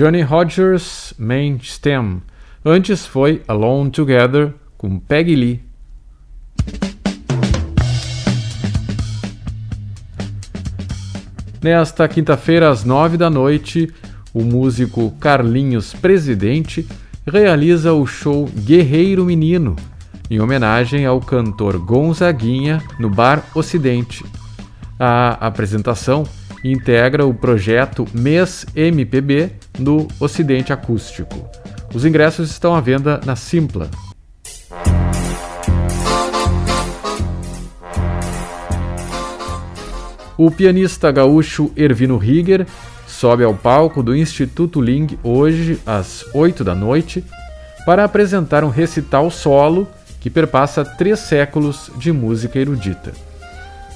Johnny 0.00 0.22
Rogers 0.22 1.12
Main 1.18 1.58
Stem. 1.62 2.22
Antes 2.64 3.04
foi 3.04 3.42
Alone 3.46 3.90
Together 3.90 4.54
com 4.78 4.98
Peggy 4.98 5.36
Lee. 5.36 5.60
Nesta 11.62 12.08
quinta-feira, 12.08 12.70
às 12.70 12.82
nove 12.82 13.18
da 13.18 13.28
noite, 13.28 13.92
o 14.32 14.42
músico 14.42 15.10
Carlinhos 15.20 15.92
Presidente 15.92 16.88
realiza 17.26 17.92
o 17.92 18.06
show 18.06 18.46
Guerreiro 18.46 19.26
Menino, 19.26 19.76
em 20.30 20.40
homenagem 20.40 21.04
ao 21.04 21.20
cantor 21.20 21.76
Gonzaguinha 21.76 22.82
no 22.98 23.10
Bar 23.10 23.44
Ocidente. 23.54 24.24
A 24.98 25.32
apresentação 25.46 26.24
integra 26.64 27.26
o 27.26 27.34
projeto 27.34 28.06
Mês 28.14 28.64
MPB 28.74 29.59
no 29.80 30.06
Ocidente 30.20 30.72
Acústico. 30.72 31.48
Os 31.92 32.04
ingressos 32.04 32.50
estão 32.50 32.74
à 32.74 32.80
venda 32.80 33.20
na 33.24 33.34
Simpla. 33.34 33.90
O 40.36 40.50
pianista 40.50 41.10
gaúcho 41.10 41.70
Ervino 41.76 42.16
Rieger 42.16 42.66
sobe 43.06 43.44
ao 43.44 43.54
palco 43.54 44.02
do 44.02 44.16
Instituto 44.16 44.80
Ling 44.80 45.18
hoje 45.22 45.78
às 45.84 46.24
8 46.32 46.64
da 46.64 46.74
noite 46.74 47.24
para 47.84 48.04
apresentar 48.04 48.64
um 48.64 48.70
recital 48.70 49.30
solo 49.30 49.86
que 50.20 50.30
perpassa 50.30 50.84
três 50.84 51.18
séculos 51.18 51.90
de 51.96 52.12
música 52.12 52.58
erudita. 52.58 53.12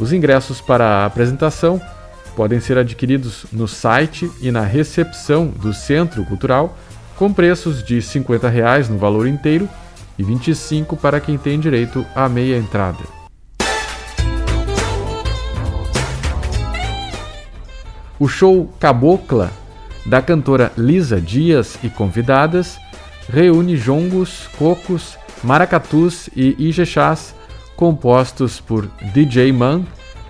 Os 0.01 0.13
ingressos 0.13 0.61
para 0.61 0.85
a 0.85 1.07
apresentação 1.07 1.81
podem 2.35 2.61
ser 2.61 2.79
adquiridos 2.79 3.47
no 3.53 3.67
site 3.67 4.31
e 4.41 4.51
na 4.51 4.63
recepção 4.63 5.47
do 5.47 5.73
Centro 5.73 6.25
Cultural, 6.25 6.77
com 7.17 7.33
preços 7.33 7.83
de 7.83 8.01
50 8.03 8.49
reais 8.49 8.89
no 8.89 8.99
valor 8.99 9.27
inteiro 9.27 9.69
e 10.19 10.23
R$ 10.23 10.29
25 10.29 10.97
para 10.97 11.21
quem 11.21 11.39
tem 11.39 11.59
direito 11.59 12.05
à 12.15 12.29
meia 12.29 12.57
entrada. 12.57 13.05
O 18.19 18.29
show 18.29 18.73
Cabocla, 18.79 19.51
da 20.07 20.23
cantora 20.23 20.73
Lisa 20.77 21.21
Dias 21.21 21.79
e 21.83 21.89
convidadas, 21.89 22.79
reúne 23.29 23.77
jongos, 23.77 24.49
cocos, 24.59 25.17
maracatus 25.43 26.29
e 26.35 26.55
ijexás 26.59 27.35
compostos 27.77 28.61
por 28.61 28.89
DJ 29.13 29.53
Man, 29.53 29.85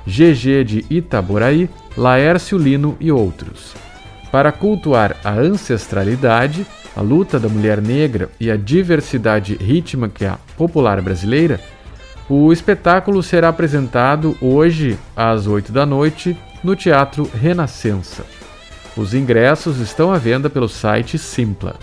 GG 0.06 0.64
de 0.64 0.84
Itaboraí, 0.90 1.68
Laércio 1.96 2.58
Lino 2.58 2.96
e 2.98 3.12
outros. 3.12 3.72
Para 4.32 4.50
cultuar 4.50 5.16
a 5.22 5.30
ancestralidade, 5.30 6.66
a 6.96 7.00
luta 7.00 7.38
da 7.38 7.48
mulher 7.48 7.80
negra 7.80 8.28
e 8.40 8.50
a 8.50 8.56
diversidade 8.56 9.54
rítmica 9.54 10.40
popular 10.56 11.00
brasileira, 11.00 11.60
o 12.28 12.52
espetáculo 12.52 13.22
será 13.22 13.48
apresentado 13.48 14.36
hoje 14.40 14.98
às 15.14 15.46
8 15.46 15.70
da 15.70 15.86
noite 15.86 16.36
no 16.64 16.74
Teatro 16.74 17.30
Renascença. 17.32 18.24
Os 18.96 19.14
ingressos 19.14 19.78
estão 19.78 20.12
à 20.12 20.18
venda 20.18 20.50
pelo 20.50 20.68
site 20.68 21.16
Simpla. 21.16 21.76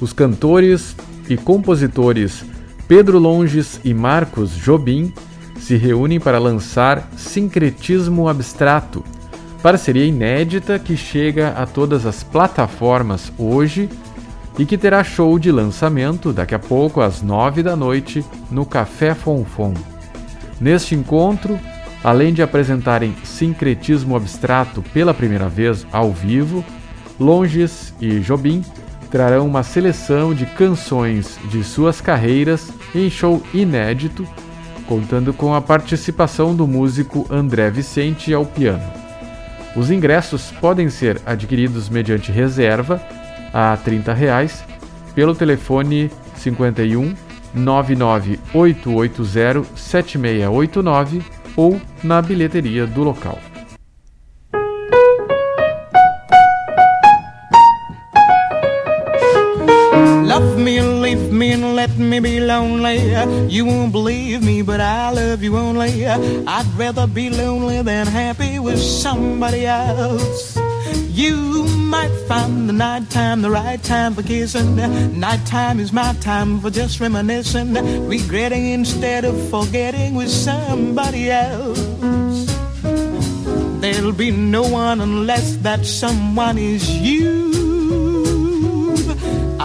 Os 0.00 0.12
cantores 0.12 0.94
e 1.28 1.36
compositores 1.36 2.44
Pedro 2.88 3.18
Longes 3.18 3.78
e 3.84 3.92
Marcos 3.92 4.52
Jobim 4.52 5.12
se 5.60 5.76
reúnem 5.76 6.18
para 6.18 6.38
lançar 6.38 7.06
Sincretismo 7.18 8.26
Abstrato, 8.26 9.04
parceria 9.62 10.06
inédita 10.06 10.78
que 10.78 10.96
chega 10.96 11.50
a 11.50 11.66
todas 11.66 12.06
as 12.06 12.22
plataformas 12.22 13.30
hoje 13.36 13.90
e 14.58 14.64
que 14.64 14.78
terá 14.78 15.04
show 15.04 15.38
de 15.38 15.52
lançamento 15.52 16.32
daqui 16.32 16.54
a 16.54 16.58
pouco 16.58 17.02
às 17.02 17.20
nove 17.20 17.62
da 17.62 17.76
noite 17.76 18.24
no 18.50 18.64
Café 18.64 19.14
Fonfon. 19.14 19.74
Neste 20.58 20.94
encontro, 20.94 21.60
além 22.02 22.32
de 22.32 22.40
apresentarem 22.40 23.14
sincretismo 23.22 24.16
abstrato 24.16 24.82
pela 24.94 25.12
primeira 25.12 25.46
vez 25.46 25.86
ao 25.92 26.10
vivo, 26.10 26.64
Longes 27.20 27.92
e 28.00 28.20
Jobim 28.20 28.64
trarão 29.10 29.46
uma 29.46 29.62
seleção 29.62 30.34
de 30.34 30.46
canções 30.46 31.38
de 31.50 31.64
suas 31.64 32.00
carreiras 32.00 32.70
em 32.94 33.10
show 33.10 33.42
inédito, 33.52 34.26
contando 34.86 35.32
com 35.32 35.54
a 35.54 35.60
participação 35.60 36.54
do 36.54 36.66
músico 36.66 37.26
André 37.30 37.70
Vicente 37.70 38.32
ao 38.32 38.44
piano. 38.44 38.84
Os 39.76 39.90
ingressos 39.90 40.50
podem 40.60 40.88
ser 40.88 41.20
adquiridos 41.24 41.88
mediante 41.88 42.32
reserva 42.32 43.00
a 43.52 43.76
30 43.76 44.12
reais, 44.12 44.64
pelo 45.14 45.34
telefone 45.34 46.10
51 46.36 47.14
99880 47.54 49.64
7689 49.74 51.22
ou 51.56 51.80
na 52.02 52.20
bilheteria 52.22 52.86
do 52.86 53.02
local. 53.02 53.38
Love 60.38 60.56
me 60.56 60.78
and 60.78 61.02
leave 61.02 61.32
me 61.32 61.50
and 61.50 61.74
let 61.74 61.98
me 61.98 62.20
be 62.20 62.38
lonely. 62.38 62.98
You 63.52 63.64
won't 63.64 63.90
believe 63.90 64.40
me, 64.40 64.62
but 64.62 64.80
I 64.80 65.10
love 65.10 65.42
you 65.42 65.56
only. 65.56 66.06
I'd 66.06 66.66
rather 66.76 67.08
be 67.08 67.28
lonely 67.28 67.82
than 67.82 68.06
happy 68.06 68.60
with 68.60 68.78
somebody 68.78 69.66
else. 69.66 70.56
You 71.10 71.64
might 71.66 72.14
find 72.28 72.68
the 72.68 72.72
nighttime 72.72 73.42
the 73.42 73.50
right 73.50 73.82
time 73.82 74.14
for 74.14 74.22
kissing. 74.22 74.76
Nighttime 75.18 75.80
is 75.80 75.92
my 75.92 76.12
time 76.20 76.60
for 76.60 76.70
just 76.70 77.00
reminiscing, 77.00 77.74
regretting 78.06 78.66
instead 78.66 79.24
of 79.24 79.34
forgetting 79.50 80.14
with 80.14 80.30
somebody 80.30 81.32
else. 81.32 81.80
There'll 83.80 84.12
be 84.12 84.30
no 84.30 84.62
one 84.62 85.00
unless 85.00 85.56
that 85.56 85.84
someone 85.84 86.58
is 86.58 86.88
you. 86.88 87.47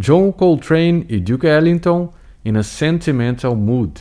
John 0.00 0.32
Coltrane 0.32 1.04
e 1.10 1.20
Duke 1.20 1.46
Ellington 1.46 2.10
in 2.42 2.56
a 2.56 2.62
Sentimental 2.62 3.54
Mood. 3.54 4.00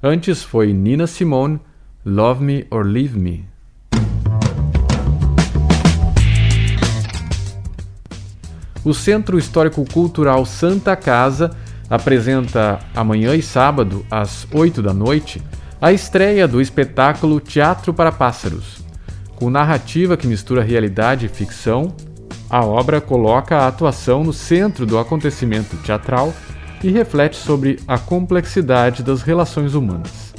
Antes 0.00 0.44
foi 0.44 0.72
Nina 0.72 1.08
Simone, 1.08 1.58
Love 2.06 2.44
Me 2.44 2.64
or 2.70 2.86
Leave 2.86 3.18
Me. 3.18 3.44
O 8.84 8.94
Centro 8.94 9.36
Histórico 9.36 9.84
Cultural 9.92 10.46
Santa 10.46 10.94
Casa 10.94 11.50
apresenta 11.90 12.78
amanhã 12.94 13.34
e 13.34 13.42
sábado, 13.42 14.06
às 14.08 14.46
8 14.52 14.80
da 14.80 14.94
noite, 14.94 15.42
a 15.80 15.92
estreia 15.92 16.46
do 16.46 16.60
espetáculo 16.60 17.40
Teatro 17.40 17.92
para 17.92 18.12
Pássaros. 18.12 18.84
Com 19.34 19.50
narrativa 19.50 20.16
que 20.16 20.28
mistura 20.28 20.62
realidade 20.62 21.26
e 21.26 21.28
ficção, 21.28 21.92
a 22.52 22.62
obra 22.62 23.00
coloca 23.00 23.56
a 23.56 23.66
atuação 23.66 24.22
no 24.22 24.32
centro 24.32 24.84
do 24.84 24.98
acontecimento 24.98 25.74
teatral 25.78 26.34
e 26.84 26.90
reflete 26.90 27.34
sobre 27.34 27.80
a 27.88 27.98
complexidade 27.98 29.02
das 29.02 29.22
relações 29.22 29.72
humanas. 29.72 30.34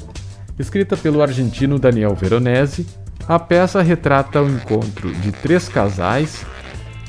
Escrita 0.60 0.96
pelo 0.96 1.24
argentino 1.24 1.80
Daniel 1.80 2.14
Veronese, 2.14 2.86
a 3.28 3.40
peça 3.40 3.82
retrata 3.82 4.44
o 4.44 4.48
encontro 4.48 5.12
de 5.12 5.32
três 5.32 5.68
casais 5.68 6.46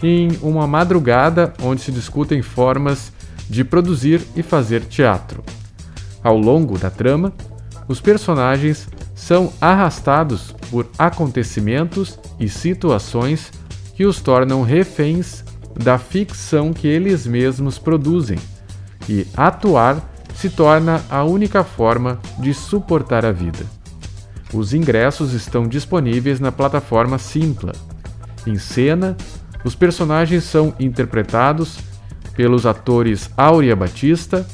em 0.02 0.38
uma 0.40 0.66
madrugada 0.66 1.52
onde 1.62 1.82
se 1.82 1.92
discutem 1.92 2.40
formas 2.40 3.12
de 3.50 3.62
produzir 3.62 4.22
e 4.34 4.42
fazer 4.42 4.86
teatro. 4.86 5.44
Ao 6.22 6.38
longo 6.38 6.78
da 6.78 6.88
trama, 6.88 7.30
os 7.86 8.00
personagens 8.00 8.88
são 9.14 9.52
arrastados 9.60 10.54
por 10.70 10.88
acontecimentos 10.96 12.18
e 12.40 12.48
situações 12.48 13.52
que 13.94 14.04
os 14.04 14.20
tornam 14.20 14.62
reféns 14.62 15.44
da 15.74 15.98
ficção 15.98 16.72
que 16.72 16.86
eles 16.86 17.26
mesmos 17.26 17.78
produzem, 17.78 18.38
e 19.08 19.26
atuar 19.36 20.12
se 20.34 20.50
torna 20.50 21.02
a 21.10 21.24
única 21.24 21.62
forma 21.62 22.18
de 22.38 22.52
suportar 22.52 23.24
a 23.24 23.32
vida. 23.32 23.64
Os 24.52 24.72
ingressos 24.72 25.32
estão 25.32 25.66
disponíveis 25.66 26.38
na 26.38 26.52
plataforma 26.52 27.18
Simpla. 27.18 27.72
Em 28.46 28.56
cena, 28.56 29.16
os 29.64 29.74
personagens 29.74 30.44
são 30.44 30.74
interpretados 30.78 31.78
pelos 32.36 32.66
atores 32.66 33.30
Áurea 33.36 33.74
Batista, 33.74 34.46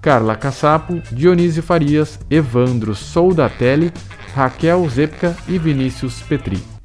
Carla 0.00 0.34
Cassapo, 0.34 1.00
Dionísio 1.12 1.62
Farias, 1.62 2.18
Evandro 2.30 2.94
Soldatelli, 2.94 3.92
Raquel 4.34 4.88
Zepka 4.88 5.36
e 5.46 5.58
Vinícius 5.58 6.20
Petri. 6.22 6.77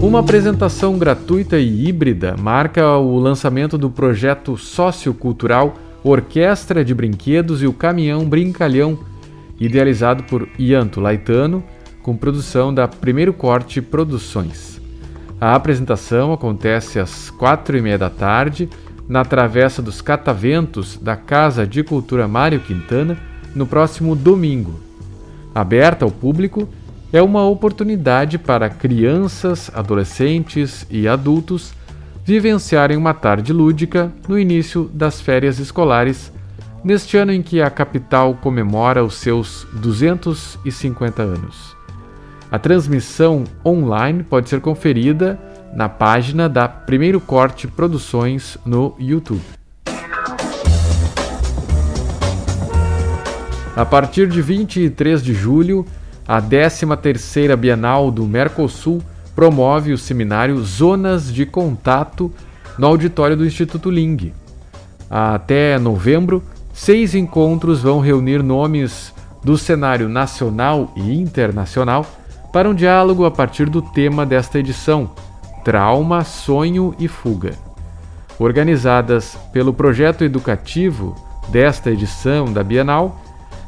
Uma 0.00 0.20
apresentação 0.20 0.96
gratuita 0.96 1.58
e 1.58 1.88
híbrida 1.88 2.36
marca 2.38 2.96
o 2.96 3.18
lançamento 3.18 3.76
do 3.76 3.90
projeto 3.90 4.56
sociocultural 4.56 5.74
Orquestra 6.04 6.84
de 6.84 6.94
Brinquedos 6.94 7.62
e 7.62 7.66
o 7.66 7.72
Caminhão 7.72 8.24
Brincalhão, 8.24 8.96
idealizado 9.58 10.22
por 10.22 10.48
Ianto 10.56 11.00
Laitano, 11.00 11.64
com 12.00 12.16
produção 12.16 12.72
da 12.72 12.86
Primeiro 12.86 13.32
Corte 13.32 13.82
Produções. 13.82 14.80
A 15.40 15.56
apresentação 15.56 16.32
acontece 16.32 17.00
às 17.00 17.28
quatro 17.28 17.76
e 17.76 17.82
meia 17.82 17.98
da 17.98 18.08
tarde 18.08 18.68
na 19.08 19.24
Travessa 19.24 19.82
dos 19.82 20.00
Cataventos 20.00 20.96
da 20.96 21.16
Casa 21.16 21.66
de 21.66 21.82
Cultura 21.82 22.28
Mário 22.28 22.60
Quintana, 22.60 23.18
no 23.52 23.66
próximo 23.66 24.14
domingo. 24.14 24.78
Aberta 25.52 26.04
ao 26.04 26.10
público, 26.10 26.68
é 27.12 27.22
uma 27.22 27.44
oportunidade 27.44 28.38
para 28.38 28.68
crianças, 28.68 29.70
adolescentes 29.74 30.86
e 30.90 31.08
adultos 31.08 31.72
vivenciarem 32.24 32.96
uma 32.96 33.14
tarde 33.14 33.52
lúdica 33.52 34.12
no 34.28 34.38
início 34.38 34.90
das 34.92 35.18
férias 35.18 35.58
escolares, 35.58 36.30
neste 36.84 37.16
ano 37.16 37.32
em 37.32 37.42
que 37.42 37.62
a 37.62 37.70
capital 37.70 38.34
comemora 38.34 39.02
os 39.02 39.14
seus 39.14 39.66
250 39.72 41.22
anos. 41.22 41.74
A 42.50 42.58
transmissão 42.58 43.44
online 43.64 44.22
pode 44.22 44.50
ser 44.50 44.60
conferida 44.60 45.38
na 45.74 45.88
página 45.88 46.48
da 46.48 46.68
Primeiro 46.68 47.20
Corte 47.20 47.66
Produções 47.66 48.58
no 48.64 48.94
YouTube. 48.98 49.42
A 53.74 53.86
partir 53.86 54.28
de 54.28 54.42
23 54.42 55.22
de 55.22 55.32
julho, 55.32 55.86
a 56.28 56.42
13ª 56.42 57.56
Bienal 57.56 58.10
do 58.10 58.26
Mercosul 58.26 59.02
promove 59.34 59.94
o 59.94 59.98
seminário 59.98 60.62
Zonas 60.62 61.32
de 61.32 61.46
Contato 61.46 62.30
no 62.78 62.86
auditório 62.86 63.34
do 63.34 63.46
Instituto 63.46 63.88
Ling. 63.88 64.34
Até 65.08 65.78
novembro, 65.78 66.42
seis 66.70 67.14
encontros 67.14 67.80
vão 67.80 67.98
reunir 67.98 68.42
nomes 68.42 69.14
do 69.42 69.56
cenário 69.56 70.06
nacional 70.06 70.92
e 70.94 71.18
internacional 71.18 72.04
para 72.52 72.68
um 72.68 72.74
diálogo 72.74 73.24
a 73.24 73.30
partir 73.30 73.70
do 73.70 73.80
tema 73.80 74.26
desta 74.26 74.58
edição: 74.58 75.10
Trauma, 75.64 76.24
Sonho 76.24 76.94
e 76.98 77.08
Fuga. 77.08 77.54
Organizadas 78.38 79.38
pelo 79.50 79.72
projeto 79.72 80.24
educativo 80.24 81.16
desta 81.48 81.90
edição 81.90 82.52
da 82.52 82.62
Bienal, 82.62 83.18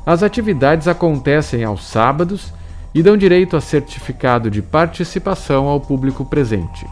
as 0.04 0.22
atividades 0.22 0.88
acontecem 0.88 1.62
aos 1.64 1.84
sábados 1.84 2.52
e 2.94 3.02
dão 3.02 3.16
direito 3.16 3.56
a 3.56 3.60
certificado 3.60 4.50
de 4.50 4.62
participação 4.62 5.66
ao 5.66 5.80
público 5.80 6.24
presente. 6.24 6.86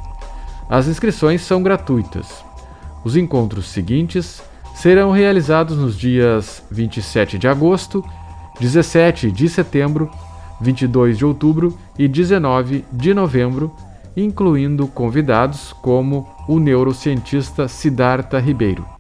As 0.69 0.87
inscrições 0.87 1.43
são 1.43 1.63
gratuitas. 1.63 2.45
Os 3.05 3.17
encontros 3.17 3.69
seguintes 3.69 4.43
serão 4.75 5.11
realizados 5.11 5.77
nos 5.77 5.99
dias 5.99 6.63
27 6.71 7.39
de 7.39 7.49
agosto, 7.49 8.05
17 8.61 9.33
de 9.33 9.49
setembro, 9.49 10.11
22 10.61 11.19
de 11.19 11.25
outubro 11.25 11.77
e 11.99 12.07
19 12.07 12.85
de 12.93 13.15
novembro, 13.15 13.75
incluindo 14.17 14.87
convidados 14.87 15.73
como 15.73 16.29
o 16.47 16.59
neurocientista 16.59 17.67
Siddhartha 17.69 18.39
Ribeiro. 18.39 18.98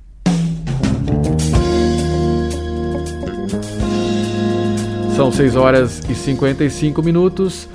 São 5.19 5.33
6 5.33 5.57
horas 5.57 6.01
e 6.09 6.14
55 6.14 7.03
minutos. 7.03 7.69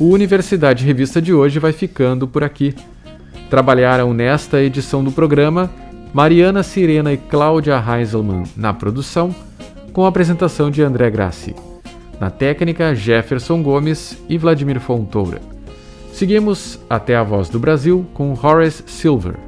O 0.00 0.06
Universidade 0.06 0.84
Revista 0.84 1.22
de 1.22 1.32
hoje 1.32 1.60
vai 1.60 1.72
ficando 1.72 2.26
por 2.26 2.42
aqui. 2.42 2.74
Trabalharam 3.48 4.12
nesta 4.12 4.60
edição 4.60 5.04
do 5.04 5.12
programa 5.12 5.70
Mariana 6.12 6.64
Sirena 6.64 7.12
e 7.12 7.16
Cláudia 7.16 7.80
Heiselman 7.80 8.42
na 8.56 8.74
produção, 8.74 9.32
com 9.92 10.04
a 10.04 10.08
apresentação 10.08 10.72
de 10.72 10.82
André 10.82 11.08
Grassi. 11.08 11.54
Na 12.18 12.30
técnica, 12.30 12.92
Jefferson 12.96 13.62
Gomes 13.62 14.20
e 14.28 14.36
Vladimir 14.36 14.80
Fontoura. 14.80 15.40
Seguimos 16.12 16.80
até 16.90 17.14
a 17.14 17.22
Voz 17.22 17.48
do 17.48 17.60
Brasil 17.60 18.04
com 18.12 18.36
Horace 18.42 18.82
Silver. 18.88 19.47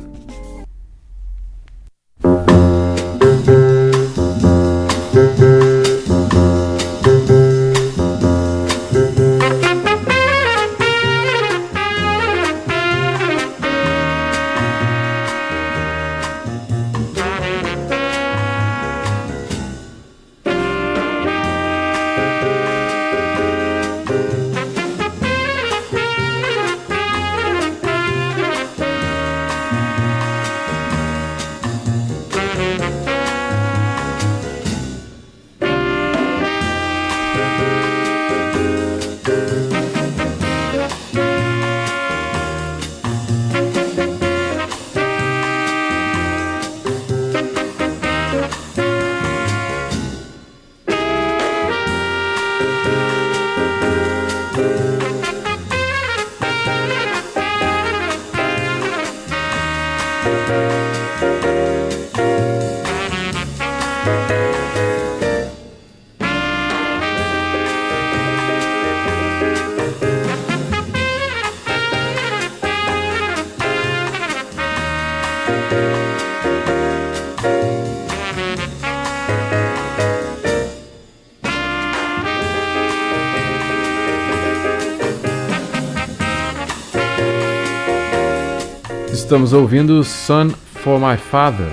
Estamos 89.30 89.52
ouvindo 89.52 90.02
Son 90.02 90.48
for 90.82 90.98
My 90.98 91.16
Father. 91.16 91.70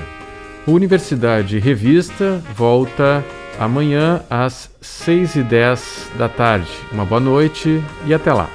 Universidade 0.67 1.57
Revista 1.57 2.39
volta 2.53 3.25
amanhã 3.59 4.21
às 4.29 4.69
6h10 4.79 5.79
da 6.19 6.29
tarde. 6.29 6.69
Uma 6.91 7.03
boa 7.03 7.19
noite 7.19 7.83
e 8.05 8.13
até 8.13 8.31
lá. 8.31 8.47